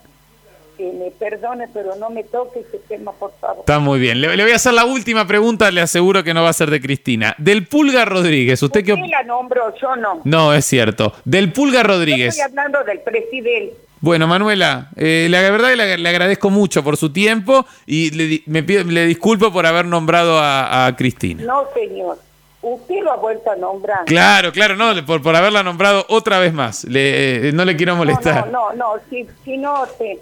que 0.82 0.92
me 0.98 1.12
perdone, 1.12 1.68
pero 1.74 1.96
no 1.96 2.10
me 2.10 2.24
toque 2.24 2.62
ese 2.62 2.80
tema, 2.88 3.12
por 3.12 3.32
favor. 3.40 3.60
Está 3.60 3.78
muy 3.80 4.00
bien. 4.00 4.20
Le, 4.20 4.36
le 4.36 4.44
voy 4.44 4.52
a 4.52 4.56
hacer 4.56 4.74
la 4.74 4.86
última 4.86 5.28
pregunta, 5.28 5.70
le 5.70 5.82
aseguro 5.82 6.24
que 6.24 6.34
no 6.34 6.42
va 6.44 6.50
a 6.50 6.54
ser 6.54 6.72
de 6.72 6.82
Cristina. 6.82 7.36
Del 7.38 7.68
Pulga 7.68 8.04
Rodríguez, 8.06 8.62
¿usted 8.64 8.84
qué 8.84 8.94
Usted 8.94 9.06
op- 9.06 9.12
la 9.12 9.24
nombró, 9.24 9.74
yo 9.80 9.96
no. 9.96 10.22
No, 10.24 10.54
es 10.54 10.66
cierto. 10.66 11.14
Del 11.24 11.52
Pulga 11.54 11.82
Yo 11.84 11.88
Rodríguez. 11.90 12.30
estoy 12.38 12.50
hablando 12.50 12.84
del 12.84 13.00
presidente. 13.02 13.76
Bueno, 14.00 14.26
Manuela, 14.28 14.90
eh, 14.96 15.28
la 15.30 15.42
verdad 15.52 15.70
que 15.70 15.76
le, 15.76 15.98
le 16.00 16.10
agradezco 16.10 16.50
mucho 16.50 16.84
por 16.84 16.98
su 16.98 17.14
tiempo 17.14 17.66
y 17.86 18.10
le, 18.10 18.42
me 18.48 18.64
pido- 18.64 18.84
le 18.84 19.06
disculpo 19.06 19.54
por 19.54 19.68
haber 19.68 19.86
nombrado 19.86 20.40
a, 20.40 20.88
a 20.88 20.96
Cristina. 20.96 21.44
No, 21.44 21.66
señor. 21.76 22.18
Usted 22.64 23.02
lo 23.04 23.12
ha 23.12 23.16
vuelto 23.18 23.50
a 23.50 23.56
nombrar. 23.56 24.06
Claro, 24.06 24.52
claro, 24.52 24.76
no, 24.76 25.04
por, 25.04 25.20
por 25.24 25.36
haberla 25.36 25.64
nombrado 25.64 26.06
otra 26.10 26.38
vez 26.38 26.54
más. 26.54 26.84
Le- 26.84 27.50
eh, 27.50 27.52
no 27.52 27.66
le 27.66 27.76
quiero 27.76 27.96
molestar. 27.96 28.48
No, 28.52 28.70
no, 28.72 28.76
no, 28.76 28.96
no, 28.96 29.02
si, 29.10 29.26
si 29.44 29.58
no, 29.58 29.84
te, 29.98 30.20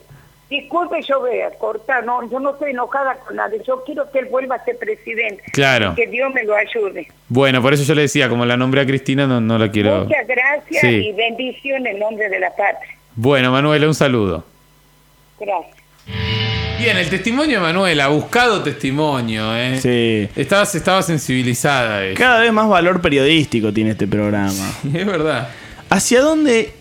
disculpe, 0.50 1.01
yo 1.08 1.20
voy 1.20 1.41
a 1.41 1.51
cortar, 1.51 2.03
no, 2.06 2.27
yo 2.29 2.39
no 2.39 2.51
estoy 2.51 2.72
enojada 2.72 3.15
con 3.15 3.36
nadie, 3.36 3.62
yo 3.68 3.84
quiero 3.86 4.10
que 4.12 4.20
él 4.20 4.25
vuelva 4.25 4.56
a 4.56 4.65
ser 4.65 4.77
presidente. 4.77 5.44
Claro. 5.51 5.91
Y 5.94 5.96
que 5.96 6.08
Dios 6.08 6.34
me 6.34 6.44
lo 6.44 6.56
ayude. 6.56 7.08
Bueno, 7.27 7.62
por 7.62 7.74
eso 7.74 7.84
yo 7.84 7.94
le 7.96 8.01
decía, 8.03 8.27
como 8.29 8.46
la 8.46 8.58
nombré 8.58 8.82
a 8.82 8.86
Cristina, 8.86 9.27
no, 9.27 9.39
no 9.39 9.58
la 9.58 9.70
quiero. 9.72 10.06
Muchas 10.06 10.27
gracias 10.27 10.82
Sí. 10.82 10.88
y 10.88 11.12
bendición 11.13 11.86
en 11.86 12.00
nombre 12.00 12.29
de 12.29 12.39
la 12.39 12.50
patria. 12.50 12.96
Bueno, 13.15 13.51
Manuela, 13.51 13.86
un 13.88 13.96
saludo. 13.96 14.44
Gracias. 15.39 15.77
Bien, 16.79 16.96
el 16.96 17.10
testimonio 17.10 17.58
de 17.58 17.62
Manuela, 17.62 18.08
buscado 18.08 18.63
testimonio, 18.63 19.53
¿eh? 19.56 19.77
Sí. 19.82 20.29
Estabas, 20.39 20.74
estaba 20.75 21.01
sensibilizada. 21.01 22.06
ella. 22.06 22.18
Cada 22.18 22.39
vez 22.39 22.53
más 22.53 22.70
valor 22.70 23.01
periodístico 23.01 23.74
tiene 23.74 23.91
este 23.91 24.08
programa. 24.08 24.72
Es 24.94 25.06
verdad. 25.06 25.50
¿Hacia 25.89 26.22
dónde 26.22 26.72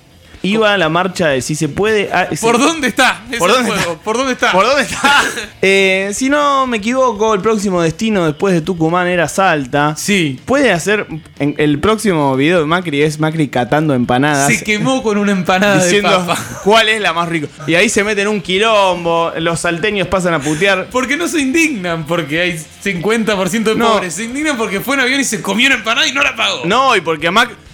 iba 0.43 0.77
la 0.79 0.89
marcha 0.89 1.29
de 1.29 1.43
Si 1.43 1.55
se 1.55 1.69
puede? 1.69 2.11
Ah, 2.13 2.29
sí. 2.31 2.37
¿Por 2.41 2.59
dónde 2.59 2.89
está? 2.89 3.23
ese 3.29 3.39
¿Por 3.39 3.51
dónde 3.53 3.71
juego? 3.71 3.93
está? 3.93 4.05
¿Por 4.05 4.17
dónde 4.17 4.33
está? 4.33 4.53
¿Por 4.53 4.67
dónde 4.67 4.83
está? 4.83 5.23
Eh, 5.63 6.11
si 6.15 6.29
no 6.29 6.67
me 6.67 6.77
equivoco, 6.79 7.35
el 7.35 7.41
próximo 7.41 7.83
destino 7.83 8.25
después 8.27 8.55
de 8.55 8.61
Tucumán 8.61 9.07
era 9.09 9.29
Salta. 9.29 9.95
Sí. 9.97 10.41
Puede 10.45 10.73
hacer. 10.73 11.07
en- 11.39 11.55
el 11.59 11.79
próximo 11.81 12.35
video 12.37 12.61
de 12.61 12.67
Macri 12.67 13.03
es 13.03 13.19
Macri 13.19 13.49
catando 13.49 13.95
empanadas. 13.95 14.49
Se 14.49 14.63
quemó 14.65 15.03
con 15.03 15.19
una 15.19 15.33
empanada 15.33 15.83
Diciendo 15.85 16.11
de 16.11 16.17
papa. 16.27 16.39
cuál 16.65 16.89
es 16.89 17.01
la 17.01 17.13
más 17.13 17.29
rica. 17.29 17.49
Y 17.67 17.75
ahí 17.75 17.89
se 17.89 18.05
meten 18.05 18.29
un 18.29 18.41
quilombo, 18.41 19.33
los 19.39 19.61
salteños 19.61 20.09
pasan 20.09 20.35
a 20.35 20.41
putear. 20.41 20.87
¿Por 20.91 21.07
qué 21.07 21.17
no 21.17 21.29
se 21.29 21.41
indignan? 21.41 22.07
Porque 22.07 22.41
hay 22.41 22.59
50% 22.83 23.71
de 23.71 23.77
No. 23.77 23.95
pobres. 23.95 24.15
Se 24.15 24.25
indignan 24.25 24.57
porque 24.57 24.81
fue 24.81 24.95
en 24.95 25.01
avión 25.01 25.21
y 25.21 25.25
se 25.25 25.41
comió 25.43 25.67
una 25.67 25.77
empanada 25.77 26.07
y 26.07 26.13
no 26.13 26.23
la 26.23 26.35
pagó. 26.37 26.63
No, 26.65 26.97
y 26.97 27.01
porque 27.01 27.31
Mac- 27.31 27.51
Macri 27.51 27.68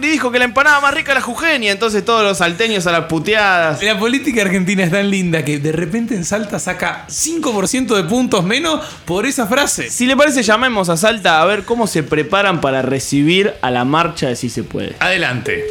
dijo 0.00 0.30
que 0.30 0.38
la 0.38 0.44
empanada 0.46 0.80
más 0.80 0.94
rica 0.94 1.12
era 1.12 1.20
la 1.20 1.24
jujeña, 1.26 1.70
entonces 1.70 2.04
todos 2.04 2.22
los 2.22 2.38
salteños 2.38 2.86
a 2.86 2.92
las 2.92 3.04
puteadas. 3.06 3.82
La 3.82 3.98
política 3.98 4.42
argentina 4.42 4.84
es 4.84 4.90
tan 4.90 5.10
linda 5.10 5.44
que 5.44 5.58
de 5.58 5.72
repente 5.72 6.14
en 6.14 6.24
Salta 6.24 6.58
saca 6.58 7.06
5% 7.08 7.94
de 7.94 8.04
puntos 8.04 8.44
menos 8.44 8.84
por 9.04 9.26
esa 9.26 9.46
frase. 9.46 9.90
Si 9.90 10.06
le 10.06 10.16
parece, 10.16 10.42
llamemos 10.42 10.88
a 10.88 10.96
Salta 10.96 11.42
a 11.42 11.44
ver 11.44 11.64
cómo 11.64 11.86
se 11.86 12.02
preparan 12.02 12.60
para 12.60 12.82
recibir 12.82 13.54
a 13.62 13.70
la 13.70 13.84
marcha 13.84 14.28
de 14.28 14.36
Si 14.36 14.48
se 14.48 14.62
puede. 14.62 14.96
Adelante. 15.00 15.64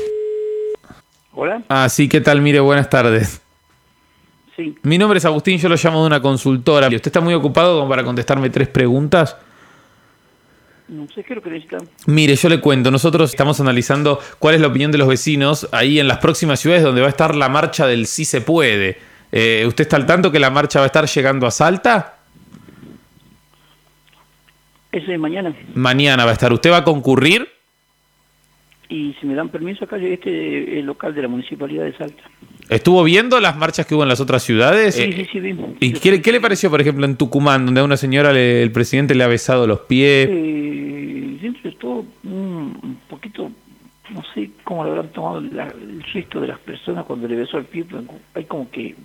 Hola, 1.33 1.63
Ah, 1.67 1.89
sí, 1.89 2.07
¿qué 2.07 2.21
tal? 2.21 2.41
Mire, 2.41 2.59
buenas 2.59 2.89
tardes. 2.89 3.41
sí. 4.55 4.75
Mi 4.83 4.97
nombre 4.97 5.17
es 5.19 5.25
Agustín, 5.25 5.57
yo 5.57 5.67
lo 5.67 5.75
llamo 5.75 6.01
de 6.01 6.07
una 6.07 6.21
consultora. 6.21 6.87
¿Usted 6.87 7.07
está 7.07 7.19
muy 7.21 7.33
ocupado 7.33 7.77
como 7.77 7.89
para 7.89 8.03
contestarme 8.03 8.49
tres 8.49 8.67
preguntas? 8.69 9.35
No 10.87 11.07
sé 11.07 11.23
qué 11.23 11.33
es 11.33 11.35
lo 11.37 11.41
que 11.41 11.49
necesitan. 11.49 11.87
Mire, 12.05 12.35
yo 12.35 12.47
le 12.47 12.59
cuento, 12.59 12.91
nosotros 12.91 13.31
estamos 13.31 13.59
analizando 13.59 14.19
cuál 14.37 14.55
es 14.55 14.61
la 14.61 14.67
opinión 14.67 14.91
de 14.91 14.99
los 14.99 15.07
vecinos 15.07 15.67
ahí 15.71 15.99
en 15.99 16.07
las 16.07 16.19
próximas 16.19 16.59
ciudades 16.59 16.83
donde 16.83 17.01
va 17.01 17.07
a 17.07 17.09
estar 17.09 17.35
la 17.35 17.49
marcha 17.49 17.87
del 17.87 18.05
Sí 18.05 18.23
se 18.23 18.41
puede. 18.41 18.97
Eh, 19.31 19.65
¿Usted 19.67 19.83
está 19.83 19.95
al 19.95 20.05
tanto 20.05 20.31
que 20.31 20.39
la 20.39 20.51
marcha 20.51 20.79
va 20.79 20.85
a 20.85 20.87
estar 20.87 21.07
llegando 21.07 21.47
a 21.47 21.51
Salta? 21.51 22.19
Ese 24.91 25.13
es 25.13 25.19
mañana. 25.19 25.55
Mañana 25.73 26.23
va 26.23 26.31
a 26.31 26.33
estar. 26.33 26.53
¿Usted 26.53 26.71
va 26.71 26.77
a 26.77 26.83
concurrir? 26.83 27.54
Y 28.89 29.15
si 29.19 29.25
me 29.25 29.33
dan 29.33 29.49
permiso 29.49 29.85
acá, 29.85 29.97
este 29.97 30.79
el 30.79 30.85
local 30.85 31.15
de 31.15 31.21
la 31.23 31.27
Municipalidad 31.27 31.85
de 31.85 31.97
Salta. 31.97 32.21
¿Estuvo 32.69 33.03
viendo 33.03 33.39
las 33.39 33.57
marchas 33.57 33.85
que 33.85 33.95
hubo 33.95 34.03
en 34.03 34.09
las 34.09 34.21
otras 34.21 34.43
ciudades? 34.43 34.95
Sí, 34.95 35.03
Eh, 35.03 35.27
sí, 35.31 35.39
sí. 35.41 35.55
¿Y 35.79 35.93
qué, 35.93 36.21
qué 36.21 36.31
le 36.31 36.39
pareció, 36.41 36.69
por 36.69 36.81
ejemplo, 36.81 37.05
en 37.05 37.15
Tucumán, 37.15 37.65
donde 37.65 37.81
a 37.81 37.83
una 37.83 37.97
señora 37.97 38.31
le- 38.33 38.61
el 38.63 38.71
presidente 38.71 39.15
le 39.15 39.23
ha 39.23 39.27
besado 39.27 39.65
los 39.67 39.81
pies? 39.81 40.29
Eh, 40.31 41.37
dentro 41.41 41.69
de 41.69 41.75
todo, 41.77 42.05
un 42.23 42.97
poquito, 43.09 43.51
no 44.11 44.23
sé 44.33 44.49
cómo 44.63 44.83
le 44.83 44.91
habrán 44.91 45.09
tomado 45.09 45.41
la- 45.41 45.67
el 45.67 46.03
gesto 46.05 46.41
de 46.41 46.47
las 46.47 46.59
personas 46.59 47.05
cuando 47.05 47.27
le 47.27 47.35
besó 47.35 47.57
el 47.57 47.65
pie, 47.65 47.85
pero 47.89 48.03
hay 48.33 48.45
como 48.45 48.69
que... 48.69 48.95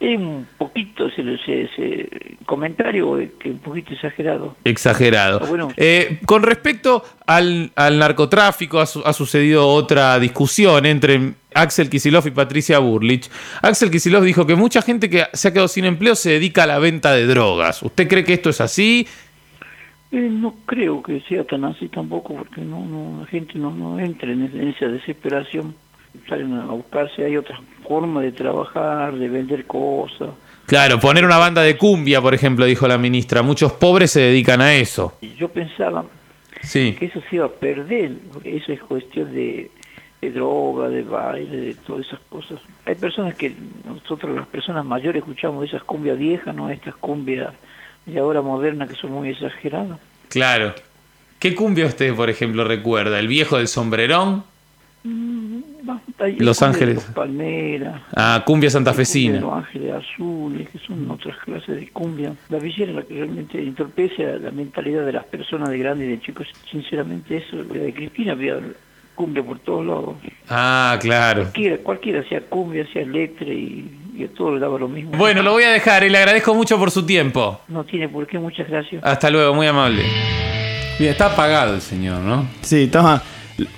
Es 0.00 0.16
un 0.16 0.46
poquito 0.56 1.08
ese, 1.08 1.62
ese, 1.62 2.08
comentario 2.46 3.18
que 3.38 3.50
un 3.50 3.58
poquito 3.58 3.94
exagerado. 3.94 4.54
Exagerado. 4.62 5.40
Bueno. 5.40 5.72
Eh, 5.76 6.20
con 6.24 6.44
respecto 6.44 7.02
al, 7.26 7.72
al 7.74 7.98
narcotráfico, 7.98 8.78
ha, 8.78 8.86
su- 8.86 9.02
ha 9.04 9.12
sucedido 9.12 9.66
otra 9.66 10.20
discusión 10.20 10.86
entre 10.86 11.34
Axel 11.52 11.90
Kisilov 11.90 12.28
y 12.28 12.30
Patricia 12.30 12.78
Burlich. 12.78 13.28
Axel 13.60 13.90
Kisilov 13.90 14.22
dijo 14.22 14.46
que 14.46 14.54
mucha 14.54 14.82
gente 14.82 15.10
que 15.10 15.24
se 15.32 15.48
ha 15.48 15.52
quedado 15.52 15.66
sin 15.66 15.84
empleo 15.84 16.14
se 16.14 16.30
dedica 16.30 16.62
a 16.62 16.66
la 16.68 16.78
venta 16.78 17.12
de 17.12 17.26
drogas. 17.26 17.82
¿Usted 17.82 18.06
cree 18.06 18.22
que 18.22 18.34
esto 18.34 18.50
es 18.50 18.60
así? 18.60 19.04
Eh, 20.12 20.28
no 20.30 20.54
creo 20.64 21.02
que 21.02 21.20
sea 21.28 21.44
tan 21.44 21.64
así 21.64 21.88
tampoco, 21.88 22.34
porque 22.34 22.60
no, 22.60 22.86
no 22.86 23.20
la 23.20 23.26
gente 23.26 23.58
no, 23.58 23.74
no 23.74 23.98
entra 23.98 24.30
en, 24.32 24.44
esa 24.68 24.86
desesperación. 24.86 25.74
Salen 26.28 26.54
a 26.54 26.66
buscarse, 26.66 27.24
hay 27.24 27.36
otra 27.36 27.60
forma 27.88 28.20
de 28.20 28.32
trabajar, 28.32 29.14
de 29.14 29.28
vender 29.28 29.64
cosas. 29.66 30.28
Claro, 30.66 31.00
poner 31.00 31.24
una 31.24 31.38
banda 31.38 31.62
de 31.62 31.78
cumbia, 31.78 32.20
por 32.20 32.34
ejemplo, 32.34 32.66
dijo 32.66 32.86
la 32.86 32.98
ministra. 32.98 33.40
Muchos 33.42 33.72
pobres 33.72 34.10
se 34.10 34.20
dedican 34.20 34.60
a 34.60 34.74
eso. 34.74 35.14
Yo 35.38 35.48
pensaba 35.48 36.04
Sí. 36.62 36.94
que 36.98 37.06
eso 37.06 37.20
se 37.30 37.36
iba 37.36 37.46
a 37.46 37.50
perder, 37.50 38.12
porque 38.32 38.56
eso 38.56 38.72
es 38.72 38.80
cuestión 38.80 39.32
de, 39.32 39.70
de 40.20 40.30
droga, 40.30 40.88
de 40.90 41.02
baile, 41.04 41.56
de 41.56 41.74
todas 41.74 42.06
esas 42.06 42.20
cosas. 42.28 42.60
Hay 42.84 42.96
personas 42.96 43.34
que 43.36 43.54
nosotros 43.86 44.36
las 44.36 44.46
personas 44.48 44.84
mayores 44.84 45.20
escuchamos 45.22 45.64
esas 45.66 45.82
cumbias 45.84 46.18
viejas, 46.18 46.54
no 46.54 46.68
estas 46.68 46.96
cumbias 46.96 47.54
de 48.04 48.18
ahora 48.18 48.42
modernas 48.42 48.90
que 48.90 48.96
son 48.96 49.12
muy 49.12 49.30
exageradas. 49.30 49.98
Claro. 50.28 50.74
¿Qué 51.38 51.54
cumbia 51.54 51.86
usted, 51.86 52.14
por 52.14 52.28
ejemplo, 52.28 52.64
recuerda? 52.64 53.18
¿El 53.18 53.28
viejo 53.28 53.56
del 53.56 53.68
sombrerón? 53.68 54.42
Hay 55.04 55.67
Los 56.38 56.62
Ángeles. 56.62 56.96
Los 56.96 57.04
Palmeras. 57.06 58.02
Ah, 58.16 58.42
cumbia 58.44 58.70
santafesina. 58.70 59.40
Los 59.40 59.52
Ángeles 59.52 59.94
Azules, 59.94 60.68
que 60.68 60.78
son 60.78 61.10
otras 61.10 61.36
clases 61.38 61.76
de 61.76 61.88
cumbia. 61.90 62.32
La 62.48 62.58
villera 62.58 62.90
es 62.90 62.96
la 62.96 63.02
que 63.02 63.14
realmente 63.14 63.58
entorpece 63.58 64.26
a 64.26 64.36
la 64.38 64.50
mentalidad 64.50 65.04
de 65.06 65.12
las 65.12 65.24
personas 65.24 65.70
de 65.70 65.78
grandes 65.78 66.08
y 66.08 66.10
de 66.10 66.20
chicos. 66.20 66.48
Sinceramente, 66.70 67.36
eso, 67.38 67.56
la 67.56 67.80
de 67.80 67.94
Cristina 67.94 68.32
había 68.32 68.58
cumbia 69.14 69.42
por 69.42 69.58
todos 69.58 69.84
lados. 69.84 70.14
Ah, 70.48 70.96
claro. 71.00 71.42
Cualquiera, 71.42 71.76
cualquiera 71.78 72.20
hacía 72.20 72.40
cumbia, 72.42 72.84
hacía 72.84 73.04
letra 73.04 73.48
y, 73.48 73.90
y 74.16 74.24
a 74.24 74.28
todos 74.28 74.52
les 74.52 74.60
daba 74.60 74.78
lo 74.78 74.88
mismo. 74.88 75.10
Bueno, 75.16 75.42
lo 75.42 75.52
voy 75.52 75.64
a 75.64 75.70
dejar 75.70 76.04
y 76.04 76.08
le 76.08 76.18
agradezco 76.18 76.54
mucho 76.54 76.78
por 76.78 76.90
su 76.92 77.04
tiempo. 77.04 77.60
No 77.66 77.82
tiene 77.84 78.08
por 78.08 78.26
qué, 78.28 78.38
muchas 78.38 78.68
gracias. 78.68 79.02
Hasta 79.04 79.28
luego, 79.30 79.54
muy 79.54 79.66
amable. 79.66 80.04
Bien, 80.98 81.10
está 81.10 81.26
apagado 81.26 81.74
el 81.74 81.80
señor, 81.80 82.20
¿no? 82.20 82.46
Sí, 82.60 82.84
estaba. 82.84 83.22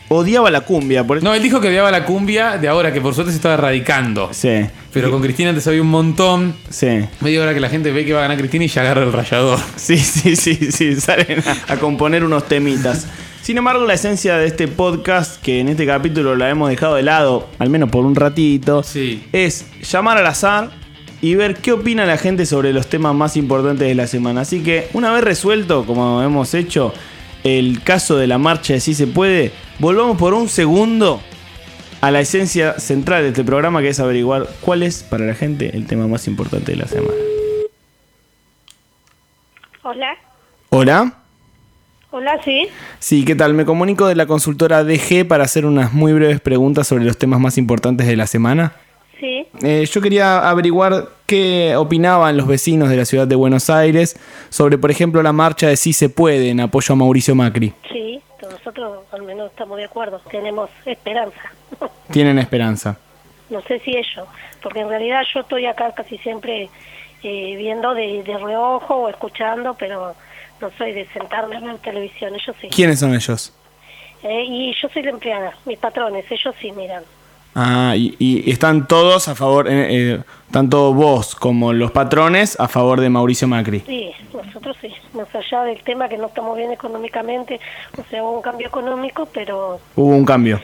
Odiaba 0.08 0.50
la 0.50 0.60
cumbia, 0.62 1.04
por. 1.06 1.22
No, 1.22 1.32
él 1.34 1.42
dijo 1.42 1.60
que 1.60 1.68
odiaba 1.68 1.90
la 1.90 2.04
cumbia 2.04 2.58
de 2.58 2.68
ahora, 2.68 2.92
que 2.92 3.00
por 3.00 3.14
suerte 3.14 3.32
se 3.32 3.36
estaba 3.36 3.54
erradicando. 3.54 4.28
Sí, 4.32 4.66
Pero 4.92 5.10
con 5.10 5.22
Cristina 5.22 5.50
antes 5.50 5.66
había 5.66 5.80
un 5.82 5.88
montón. 5.88 6.54
sí. 6.68 7.00
Media 7.20 7.42
hora 7.42 7.54
que 7.54 7.60
la 7.60 7.68
gente 7.70 7.90
ve 7.92 8.04
que 8.04 8.12
va 8.12 8.18
a 8.20 8.22
ganar 8.22 8.36
Cristina 8.38 8.64
y 8.64 8.68
ya 8.68 8.82
agarra 8.82 9.02
el 9.04 9.12
rayador. 9.12 9.58
Sí, 9.76 9.96
sí, 9.96 10.36
sí, 10.36 10.54
sí, 10.72 10.96
salen 11.00 11.42
a, 11.68 11.72
a 11.72 11.76
componer 11.78 12.24
unos 12.24 12.46
temitas. 12.46 13.06
Sin 13.42 13.56
embargo, 13.56 13.86
la 13.86 13.94
esencia 13.94 14.36
de 14.36 14.46
este 14.46 14.68
podcast, 14.68 15.40
que 15.42 15.60
en 15.60 15.68
este 15.68 15.86
capítulo 15.86 16.36
la 16.36 16.50
hemos 16.50 16.68
dejado 16.68 16.96
de 16.96 17.02
lado, 17.02 17.48
al 17.58 17.70
menos 17.70 17.88
por 17.90 18.04
un 18.04 18.14
ratito, 18.14 18.82
Sí. 18.82 19.24
es 19.32 19.64
llamar 19.82 20.18
al 20.18 20.26
azar 20.26 20.70
y 21.22 21.34
ver 21.36 21.56
qué 21.56 21.72
opina 21.72 22.04
la 22.04 22.18
gente 22.18 22.44
sobre 22.44 22.72
los 22.74 22.86
temas 22.88 23.14
más 23.14 23.36
importantes 23.38 23.88
de 23.88 23.94
la 23.94 24.06
semana. 24.06 24.42
Así 24.42 24.60
que, 24.62 24.88
una 24.92 25.10
vez 25.12 25.24
resuelto, 25.24 25.84
como 25.86 26.22
hemos 26.22 26.52
hecho, 26.54 26.92
el 27.44 27.82
caso 27.82 28.16
de 28.16 28.26
la 28.26 28.38
marcha 28.38 28.74
de 28.74 28.80
Si 28.80 28.94
Se 28.94 29.06
Puede, 29.06 29.52
volvamos 29.78 30.18
por 30.18 30.34
un 30.34 30.48
segundo 30.48 31.20
a 32.00 32.10
la 32.10 32.20
esencia 32.20 32.78
central 32.78 33.22
de 33.22 33.28
este 33.28 33.44
programa, 33.44 33.82
que 33.82 33.88
es 33.88 34.00
averiguar 34.00 34.48
cuál 34.60 34.82
es 34.82 35.02
para 35.02 35.26
la 35.26 35.34
gente 35.34 35.76
el 35.76 35.86
tema 35.86 36.06
más 36.06 36.26
importante 36.26 36.72
de 36.72 36.78
la 36.78 36.86
semana. 36.86 37.14
Hola. 39.82 40.16
Hola. 40.70 41.14
Hola, 42.12 42.40
sí. 42.44 42.68
Sí, 42.98 43.24
¿qué 43.24 43.36
tal? 43.36 43.54
Me 43.54 43.64
comunico 43.64 44.06
de 44.06 44.16
la 44.16 44.26
consultora 44.26 44.82
DG 44.82 45.26
para 45.28 45.44
hacer 45.44 45.64
unas 45.64 45.92
muy 45.92 46.12
breves 46.12 46.40
preguntas 46.40 46.88
sobre 46.88 47.04
los 47.04 47.16
temas 47.16 47.38
más 47.40 47.56
importantes 47.56 48.06
de 48.06 48.16
la 48.16 48.26
semana. 48.26 48.72
Sí. 49.20 49.46
Eh, 49.62 49.84
yo 49.84 50.00
quería 50.00 50.48
averiguar 50.48 51.08
qué 51.26 51.76
opinaban 51.76 52.38
los 52.38 52.46
vecinos 52.46 52.88
de 52.88 52.96
la 52.96 53.04
ciudad 53.04 53.28
de 53.28 53.36
Buenos 53.36 53.68
Aires 53.68 54.18
sobre, 54.48 54.78
por 54.78 54.90
ejemplo, 54.90 55.22
la 55.22 55.34
marcha 55.34 55.68
de 55.68 55.76
Sí 55.76 55.92
se 55.92 56.08
puede 56.08 56.48
en 56.48 56.60
apoyo 56.60 56.94
a 56.94 56.96
Mauricio 56.96 57.34
Macri. 57.34 57.74
Sí, 57.92 58.18
nosotros 58.40 59.04
al 59.12 59.22
menos 59.22 59.50
estamos 59.50 59.76
de 59.76 59.84
acuerdo, 59.84 60.22
tenemos 60.30 60.70
esperanza. 60.86 61.52
Tienen 62.10 62.38
esperanza. 62.38 62.96
no 63.50 63.60
sé 63.62 63.78
si 63.80 63.90
ellos, 63.90 64.26
porque 64.62 64.80
en 64.80 64.88
realidad 64.88 65.22
yo 65.34 65.40
estoy 65.40 65.66
acá 65.66 65.92
casi 65.92 66.16
siempre 66.18 66.70
eh, 67.22 67.56
viendo 67.56 67.92
de, 67.92 68.22
de 68.22 68.38
reojo 68.38 68.94
o 68.94 69.08
escuchando, 69.10 69.76
pero 69.78 70.14
no 70.62 70.70
soy 70.78 70.92
de 70.92 71.06
sentarme 71.08 71.60
ver 71.60 71.76
televisión, 71.78 72.34
ellos 72.34 72.56
sí. 72.58 72.68
¿Quiénes 72.68 73.00
son 73.00 73.14
ellos? 73.14 73.52
Eh, 74.22 74.44
y 74.46 74.74
yo 74.80 74.88
soy 74.88 75.02
la 75.02 75.10
empleada, 75.10 75.52
mis 75.66 75.78
patrones, 75.78 76.24
ellos 76.30 76.54
sí 76.58 76.72
miran. 76.72 77.02
Ah, 77.54 77.94
y, 77.96 78.14
y 78.18 78.50
están 78.50 78.86
todos 78.86 79.26
a 79.28 79.34
favor, 79.34 79.68
eh, 79.68 80.12
eh, 80.14 80.20
tanto 80.52 80.94
vos 80.94 81.34
como 81.34 81.72
los 81.72 81.90
patrones, 81.90 82.58
a 82.60 82.68
favor 82.68 83.00
de 83.00 83.10
Mauricio 83.10 83.48
Macri. 83.48 83.80
Sí, 83.86 84.12
nosotros 84.32 84.76
sí, 84.80 84.88
más 85.14 85.26
allá 85.34 85.64
del 85.64 85.82
tema 85.82 86.08
que 86.08 86.16
no 86.16 86.26
estamos 86.28 86.56
bien 86.56 86.70
económicamente, 86.70 87.58
o 87.98 88.04
sea, 88.08 88.22
hubo 88.22 88.36
un 88.36 88.42
cambio 88.42 88.68
económico, 88.68 89.26
pero 89.32 89.80
Hubo 89.96 90.14
un 90.14 90.24
cambio. 90.24 90.60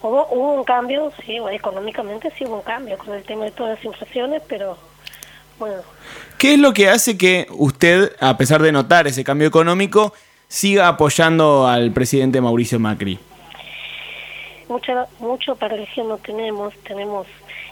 hubo, 0.00 0.26
hubo 0.30 0.52
un 0.54 0.64
cambio, 0.64 1.10
sí, 1.26 1.40
bueno, 1.40 1.56
económicamente 1.56 2.32
sí 2.38 2.44
hubo 2.44 2.56
un 2.56 2.62
cambio 2.62 2.96
con 2.98 3.12
el 3.14 3.24
tema 3.24 3.44
de 3.44 3.50
todas 3.50 3.76
las 3.76 3.84
inflaciones, 3.84 4.42
pero 4.48 4.76
bueno, 5.58 5.76
¿Qué 6.38 6.54
es 6.54 6.58
lo 6.60 6.72
que 6.72 6.88
hace 6.88 7.16
que 7.18 7.46
usted, 7.50 8.12
a 8.20 8.36
pesar 8.36 8.62
de 8.62 8.70
notar 8.72 9.06
ese 9.08 9.22
cambio 9.24 9.46
económico, 9.48 10.12
siga 10.48 10.86
apoyando 10.88 11.66
al 11.68 11.90
presidente 11.92 12.40
Mauricio 12.40 12.78
Macri? 12.78 13.18
Mucha, 14.72 15.06
mucho 15.20 15.54
para 15.56 15.74
elegir 15.76 16.04
no 16.04 16.16
tenemos, 16.18 16.74
tenemos 16.88 17.26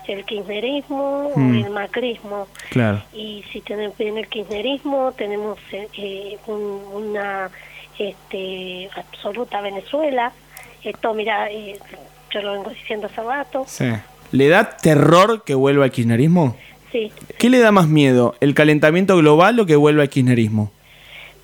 el 0.06 0.24
kirchnerismo 0.24 1.30
Mm. 1.36 1.62
o 1.62 1.66
el 1.66 1.70
macrismo. 1.72 2.46
Claro. 2.70 3.02
Y 3.12 3.44
si 3.52 3.60
tenemos 3.60 3.98
en 4.00 4.18
el 4.18 4.26
kirchnerismo 4.28 5.12
tenemos 5.12 5.58
eh, 5.72 5.88
eh, 5.96 6.38
un- 6.46 6.82
una 6.94 7.50
este, 7.98 8.88
absoluta 8.96 9.60
Venezuela. 9.60 10.32
Esto, 10.82 11.12
mira, 11.14 11.50
eh, 11.50 11.78
yo 12.32 12.42
lo 12.42 12.52
vengo 12.52 12.70
diciendo 12.70 13.06
hace 13.08 13.22
rato. 13.22 13.64
Sí. 13.66 13.90
¿Le 14.32 14.48
da 14.48 14.76
terror 14.76 15.44
que 15.44 15.54
vuelva 15.54 15.84
el 15.84 15.90
kirchnerismo? 15.90 16.56
Sí, 16.92 17.12
¿Qué 17.38 17.50
le 17.50 17.58
da 17.60 17.70
más 17.70 17.86
miedo? 17.86 18.34
¿El 18.40 18.54
calentamiento 18.54 19.16
global 19.16 19.60
o 19.60 19.66
que 19.66 19.76
vuelva 19.76 20.02
el 20.02 20.08
kirchnerismo? 20.10 20.72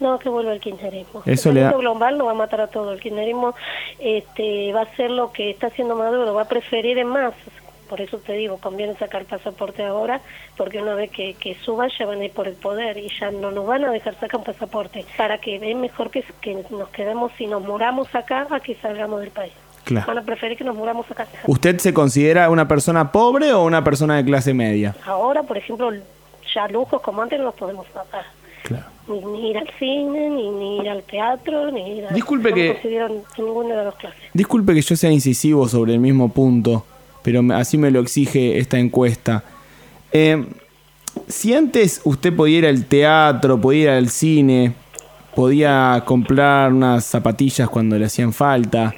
No 0.01 0.19
que 0.19 0.29
vuelva 0.29 0.53
el 0.53 0.61
kirchnerismo. 0.61 1.23
Eso 1.27 1.49
el 1.51 1.55
le 1.57 1.61
da- 1.63 1.73
global 1.73 2.19
lo 2.19 2.27
va 2.27 2.33
a 2.33 2.35
matar 2.35 2.61
a 2.61 2.67
todo. 2.69 2.93
El 2.93 3.01
kirchnerismo 3.01 3.55
este, 3.99 4.73
va 4.73 4.81
a 4.81 4.85
hacer 4.85 5.11
lo 5.11 5.33
que 5.33 5.51
está 5.51 5.69
haciendo 5.69 5.95
Maduro, 5.97 6.35
va 6.35 6.43
a 6.43 6.49
preferir 6.49 6.99
en 6.99 7.09
más. 7.09 7.35
Por 7.89 8.01
eso 8.01 8.19
te 8.19 8.33
digo, 8.33 8.59
conviene 8.59 8.97
sacar 8.97 9.25
pasaporte 9.27 9.85
ahora, 9.85 10.21
porque 10.57 10.83
una 10.83 10.95
vez 10.97 11.09
que, 11.13 11.35
que 11.35 11.55
suban 11.55 11.89
ya 11.97 12.05
van 12.05 12.21
a 12.21 12.25
ir 12.25 12.33
por 12.33 12.49
el 12.49 12.55
poder 12.55 12.99
y 12.99 13.09
ya 13.21 13.31
no 13.31 13.53
nos 13.53 13.65
van 13.65 13.85
a 13.85 13.93
dejar 13.93 14.19
sacar 14.19 14.39
un 14.41 14.45
pasaporte. 14.45 15.05
Para 15.17 15.39
que 15.39 15.55
es 15.57 15.77
mejor 15.77 16.11
que, 16.11 16.25
que 16.41 16.65
nos 16.71 16.89
quedemos 16.89 17.31
y 17.39 17.47
nos 17.47 17.63
muramos 17.63 18.13
acá 18.15 18.49
a 18.51 18.59
que 18.59 18.75
salgamos 18.77 19.21
del 19.21 19.31
país. 19.31 19.53
Van 19.89 20.03
Claro. 20.03 20.19
a 20.19 20.23
preferir 20.25 20.59
que 20.59 20.65
nos 20.65 20.75
muramos 20.75 21.09
acá. 21.13 21.29
¿Usted 21.47 21.79
se 21.79 21.95
considera 21.95 22.51
una 22.51 22.67
persona 22.67 23.13
pobre 23.13 23.53
o 23.53 23.63
una 23.63 23.85
persona 23.85 24.17
de 24.17 24.25
clase 24.25 24.53
media? 24.53 24.97
Ahora, 25.07 25.45
por 25.45 25.57
ejemplo, 25.57 25.93
ya 26.53 26.67
lujos 26.67 27.01
como 27.01 27.23
antes 27.23 27.39
no 27.39 27.45
los 27.45 27.55
podemos 27.55 27.87
pagar. 27.87 28.25
Claro. 28.67 28.85
Ni, 29.09 29.21
ni 29.21 29.51
ir 29.51 29.59
al 29.59 29.71
cine, 29.79 30.29
ni, 30.31 30.51
ni 30.51 30.79
ir 30.79 30.89
al 30.89 31.03
teatro, 31.05 31.71
ni 31.71 31.99
ir 31.99 32.07
a... 32.07 32.13
Disculpe 32.13 32.51
no 32.51 32.55
que- 32.57 33.11
ninguna 33.39 33.77
de 33.77 33.85
las 33.85 33.95
clases. 33.95 34.21
Disculpe 34.35 34.75
que 34.75 34.83
yo 34.83 34.97
sea 34.97 35.11
incisivo 35.13 35.69
sobre 35.69 35.93
el 35.95 36.01
mismo 36.01 36.29
punto, 36.31 36.85
pero 37.23 37.43
me- 37.43 37.55
así 37.55 37.79
me 37.79 37.91
lo 37.93 38.01
exige 38.01 38.59
esta 38.59 38.79
encuesta. 38.79 39.45
Eh, 40.13 40.45
si 41.29 41.55
antes 41.55 42.01
usted 42.05 42.35
podía 42.35 42.59
ir 42.59 42.67
al 42.67 42.85
teatro, 42.87 43.61
podía 43.61 43.83
ir 43.83 43.89
al 43.91 44.09
cine, 44.09 44.73
podía 45.37 46.03
comprar 46.05 46.73
unas 46.73 47.05
zapatillas 47.05 47.69
cuando 47.69 47.97
le 47.99 48.07
hacían 48.07 48.33
falta, 48.33 48.93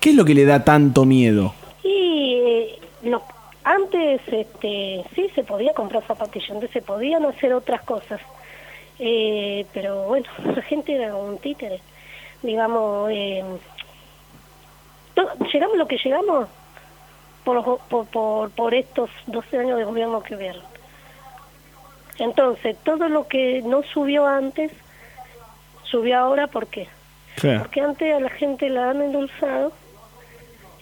¿qué 0.00 0.10
es 0.10 0.16
lo 0.16 0.24
que 0.24 0.34
le 0.34 0.44
da 0.46 0.64
tanto 0.64 1.04
miedo? 1.04 1.52
Y 1.84 2.32
eh, 2.46 2.78
lo- 3.02 3.22
antes 3.64 4.22
este, 4.32 5.04
sí 5.14 5.26
se 5.34 5.44
podía 5.44 5.74
comprar 5.74 6.02
zapatillas, 6.06 6.50
antes 6.52 6.70
se 6.70 6.80
podían 6.80 7.26
hacer 7.26 7.52
otras 7.52 7.82
cosas. 7.82 8.20
Eh, 8.98 9.66
pero 9.72 10.04
bueno, 10.04 10.26
la 10.44 10.62
gente 10.62 10.94
era 10.94 11.14
un 11.14 11.38
títere. 11.38 11.80
Digamos, 12.42 13.10
eh, 13.10 13.44
llegamos 15.52 15.74
a 15.74 15.78
lo 15.78 15.88
que 15.88 15.98
llegamos 15.98 16.48
por, 17.44 17.56
los 17.56 17.80
por, 17.82 18.06
por, 18.06 18.50
por 18.50 18.74
estos 18.74 19.10
12 19.26 19.58
años 19.58 19.78
de 19.78 19.84
gobierno 19.84 20.22
que 20.22 20.36
hubieron. 20.36 20.62
Entonces, 22.18 22.76
todo 22.82 23.08
lo 23.08 23.28
que 23.28 23.62
no 23.62 23.82
subió 23.82 24.26
antes, 24.26 24.72
subió 25.84 26.18
ahora, 26.18 26.48
¿por 26.48 26.66
qué? 26.66 26.88
Porque 27.40 27.80
antes 27.80 28.14
a 28.14 28.18
la 28.18 28.30
gente 28.30 28.68
la 28.68 28.90
han 28.90 29.00
endulzado, 29.00 29.72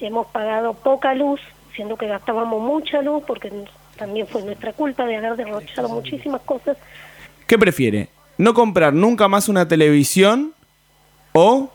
hemos 0.00 0.26
pagado 0.29 0.72
poca 0.72 1.14
luz, 1.14 1.40
siendo 1.74 1.96
que 1.96 2.07
gastábamos 2.07 2.62
mucha 2.62 3.02
luz, 3.02 3.22
porque 3.26 3.52
también 3.98 4.26
fue 4.26 4.42
nuestra 4.42 4.72
culpa 4.72 5.05
de 5.05 5.16
haber 5.16 5.37
derrochado 5.37 5.90
muchísimas 5.90 6.40
cosas. 6.42 6.79
¿Qué 7.47 7.59
prefiere? 7.59 8.09
¿No 8.39 8.55
comprar 8.55 8.93
nunca 8.93 9.29
más 9.29 9.49
una 9.49 9.69
televisión 9.69 10.53
o 11.33 11.71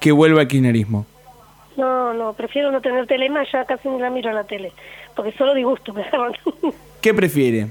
que 0.00 0.12
vuelva 0.12 0.42
el 0.42 0.48
kirchnerismo? 0.48 1.06
No, 1.76 2.12
no, 2.12 2.34
prefiero 2.34 2.70
no 2.70 2.80
tener 2.80 3.06
tele 3.06 3.30
más, 3.30 3.48
ya 3.50 3.64
casi 3.64 3.88
ni 3.88 3.98
la 3.98 4.10
miro 4.10 4.30
a 4.30 4.32
la 4.32 4.44
tele, 4.44 4.72
porque 5.16 5.32
solo 5.32 5.54
disgusto 5.54 5.92
me. 5.92 6.04
¿Qué 7.00 7.14
prefiere? 7.14 7.68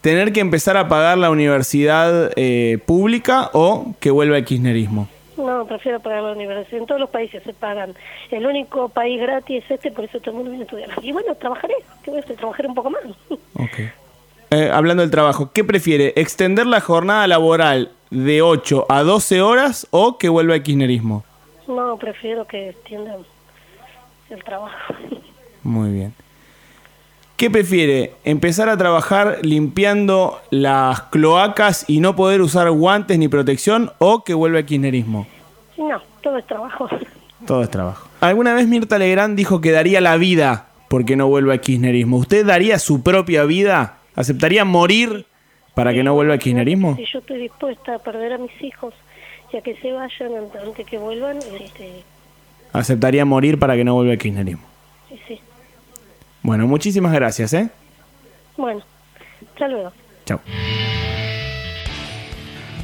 ¿Tener 0.00 0.32
que 0.32 0.40
empezar 0.40 0.76
a 0.76 0.88
pagar 0.88 1.16
la 1.18 1.30
universidad 1.30 2.32
eh, 2.34 2.78
pública 2.84 3.50
o 3.52 3.94
que 4.00 4.10
vuelva 4.10 4.36
el 4.36 4.44
kirchnerismo? 4.44 5.08
no, 5.36 5.66
prefiero 5.66 6.00
pagar 6.00 6.22
la 6.22 6.32
universidad. 6.32 6.80
En 6.80 6.86
todos 6.86 7.00
los 7.00 7.10
países 7.10 7.42
se 7.42 7.52
pagan. 7.52 7.94
El 8.30 8.46
único 8.46 8.88
país 8.88 9.20
gratis 9.20 9.64
es 9.64 9.70
este, 9.72 9.90
por 9.90 10.04
eso 10.04 10.20
todo 10.20 10.30
el 10.30 10.36
mundo 10.36 10.50
viene 10.50 10.64
a 10.64 10.66
estudiar. 10.66 10.90
Y 11.02 11.12
bueno, 11.12 11.34
trabajaré, 11.34 11.74
¿qué 12.02 12.10
voy 12.10 12.20
a 12.20 12.22
hacer? 12.22 12.36
Trabajaré 12.36 12.68
un 12.68 12.74
poco 12.74 12.90
más. 12.90 13.02
Ok. 13.54 14.01
Eh, 14.52 14.70
hablando 14.70 15.00
del 15.00 15.10
trabajo, 15.10 15.50
¿qué 15.54 15.64
prefiere? 15.64 16.12
¿Extender 16.14 16.66
la 16.66 16.82
jornada 16.82 17.26
laboral 17.26 17.90
de 18.10 18.42
8 18.42 18.84
a 18.90 19.02
12 19.02 19.40
horas 19.40 19.86
o 19.90 20.18
que 20.18 20.28
vuelva 20.28 20.54
el 20.54 20.62
kirchnerismo? 20.62 21.24
No, 21.66 21.96
prefiero 21.96 22.46
que 22.46 22.68
extiendan 22.68 23.20
el 24.28 24.44
trabajo. 24.44 24.92
Muy 25.62 25.90
bien. 25.92 26.12
¿Qué 27.38 27.50
prefiere? 27.50 28.12
¿Empezar 28.24 28.68
a 28.68 28.76
trabajar 28.76 29.38
limpiando 29.40 30.38
las 30.50 31.00
cloacas 31.04 31.88
y 31.88 32.00
no 32.00 32.14
poder 32.14 32.42
usar 32.42 32.70
guantes 32.72 33.18
ni 33.18 33.28
protección 33.28 33.90
o 34.00 34.22
que 34.22 34.34
vuelva 34.34 34.58
el 34.58 34.66
kirchnerismo? 34.66 35.26
No, 35.78 35.98
todo 36.20 36.36
es 36.36 36.46
trabajo. 36.46 36.90
Todo 37.46 37.62
es 37.62 37.70
trabajo. 37.70 38.06
¿Alguna 38.20 38.52
vez 38.52 38.68
Mirta 38.68 38.98
Legrand 38.98 39.34
dijo 39.34 39.62
que 39.62 39.72
daría 39.72 40.02
la 40.02 40.18
vida 40.18 40.66
porque 40.88 41.16
no 41.16 41.26
vuelva 41.26 41.54
el 41.54 41.60
kirchnerismo? 41.62 42.18
¿Usted 42.18 42.44
daría 42.44 42.78
su 42.78 43.02
propia 43.02 43.44
vida? 43.44 44.00
¿Aceptaría 44.14 44.64
morir 44.64 45.26
para 45.74 45.92
que 45.92 46.02
no 46.02 46.14
vuelva 46.14 46.34
el 46.34 46.40
kirchnerismo? 46.40 46.96
Si 46.96 47.04
yo 47.12 47.18
estoy 47.20 47.40
dispuesta 47.40 47.94
a 47.94 47.98
perder 47.98 48.34
a 48.34 48.38
mis 48.38 48.50
hijos 48.62 48.94
y 49.52 49.56
a 49.56 49.60
que 49.62 49.74
se 49.76 49.92
vayan 49.92 50.34
an- 50.36 50.66
antes 50.66 50.86
que 50.86 50.98
vuelvan, 50.98 51.38
este, 51.38 52.02
¿Aceptaría 52.72 53.24
morir 53.24 53.58
para 53.58 53.74
que 53.76 53.84
no 53.84 53.94
vuelva 53.94 54.12
el 54.12 54.18
kirchnerismo? 54.18 54.62
y 55.10 55.16
sí. 55.28 55.40
Bueno, 56.42 56.66
muchísimas 56.66 57.12
gracias, 57.12 57.52
¿eh? 57.54 57.68
Bueno, 58.56 58.82
hasta 59.52 59.68
luego. 59.68 59.92
Chao. 60.26 60.40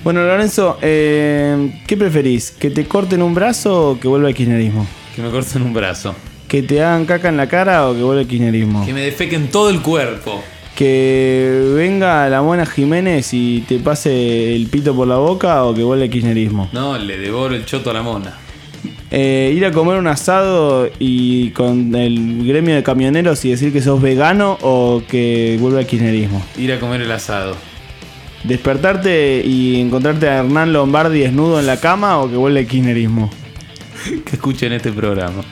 Bueno, 0.04 0.22
Lorenzo, 0.24 0.78
eh, 0.80 1.72
¿qué 1.86 1.96
preferís? 1.96 2.50
¿Que 2.52 2.70
te 2.70 2.86
corten 2.86 3.20
un 3.22 3.34
brazo 3.34 3.90
o 3.90 4.00
que 4.00 4.08
vuelva 4.08 4.28
el 4.28 4.34
kirchnerismo? 4.34 4.86
Que 5.14 5.22
me 5.22 5.30
corten 5.30 5.62
un 5.62 5.74
brazo. 5.74 6.14
¿Que 6.46 6.62
te 6.62 6.82
hagan 6.82 7.04
caca 7.04 7.28
en 7.28 7.36
la 7.36 7.48
cara 7.48 7.88
o 7.88 7.94
que 7.94 8.02
vuelva 8.02 8.22
el 8.22 8.28
kirchnerismo? 8.28 8.86
Que 8.86 8.94
me 8.94 9.00
defequen 9.02 9.50
todo 9.50 9.68
el 9.70 9.82
cuerpo. 9.82 10.42
¿Que 10.78 11.72
venga 11.74 12.28
la 12.28 12.40
Mona 12.40 12.64
Jiménez 12.64 13.34
y 13.34 13.62
te 13.62 13.80
pase 13.80 14.54
el 14.54 14.68
pito 14.68 14.94
por 14.94 15.08
la 15.08 15.16
boca 15.16 15.64
o 15.64 15.74
que 15.74 15.82
vuelva 15.82 16.04
el 16.04 16.10
kirchnerismo? 16.10 16.68
No, 16.72 16.96
le 16.96 17.18
devoro 17.18 17.56
el 17.56 17.64
choto 17.64 17.90
a 17.90 17.94
la 17.94 18.02
mona. 18.02 18.38
Eh, 19.10 19.52
ir 19.56 19.66
a 19.66 19.72
comer 19.72 19.98
un 19.98 20.06
asado 20.06 20.88
y 21.00 21.50
con 21.50 21.92
el 21.96 22.46
gremio 22.46 22.76
de 22.76 22.84
camioneros 22.84 23.44
y 23.44 23.50
decir 23.50 23.72
que 23.72 23.82
sos 23.82 24.00
vegano 24.00 24.56
o 24.60 25.02
que 25.08 25.56
vuelva 25.60 25.80
el 25.80 25.86
kirchnerismo. 25.88 26.46
Ir 26.56 26.72
a 26.72 26.78
comer 26.78 27.00
el 27.00 27.10
asado. 27.10 27.56
Despertarte 28.44 29.42
y 29.44 29.80
encontrarte 29.80 30.28
a 30.28 30.38
Hernán 30.38 30.72
Lombardi 30.72 31.18
desnudo 31.18 31.58
en 31.58 31.66
la 31.66 31.80
cama 31.80 32.20
o 32.20 32.30
que 32.30 32.36
vuelva 32.36 32.60
el 32.60 32.68
kirchnerismo. 32.68 33.32
Que 34.24 34.36
escuchen 34.36 34.72
este 34.72 34.92
programa. 34.92 35.42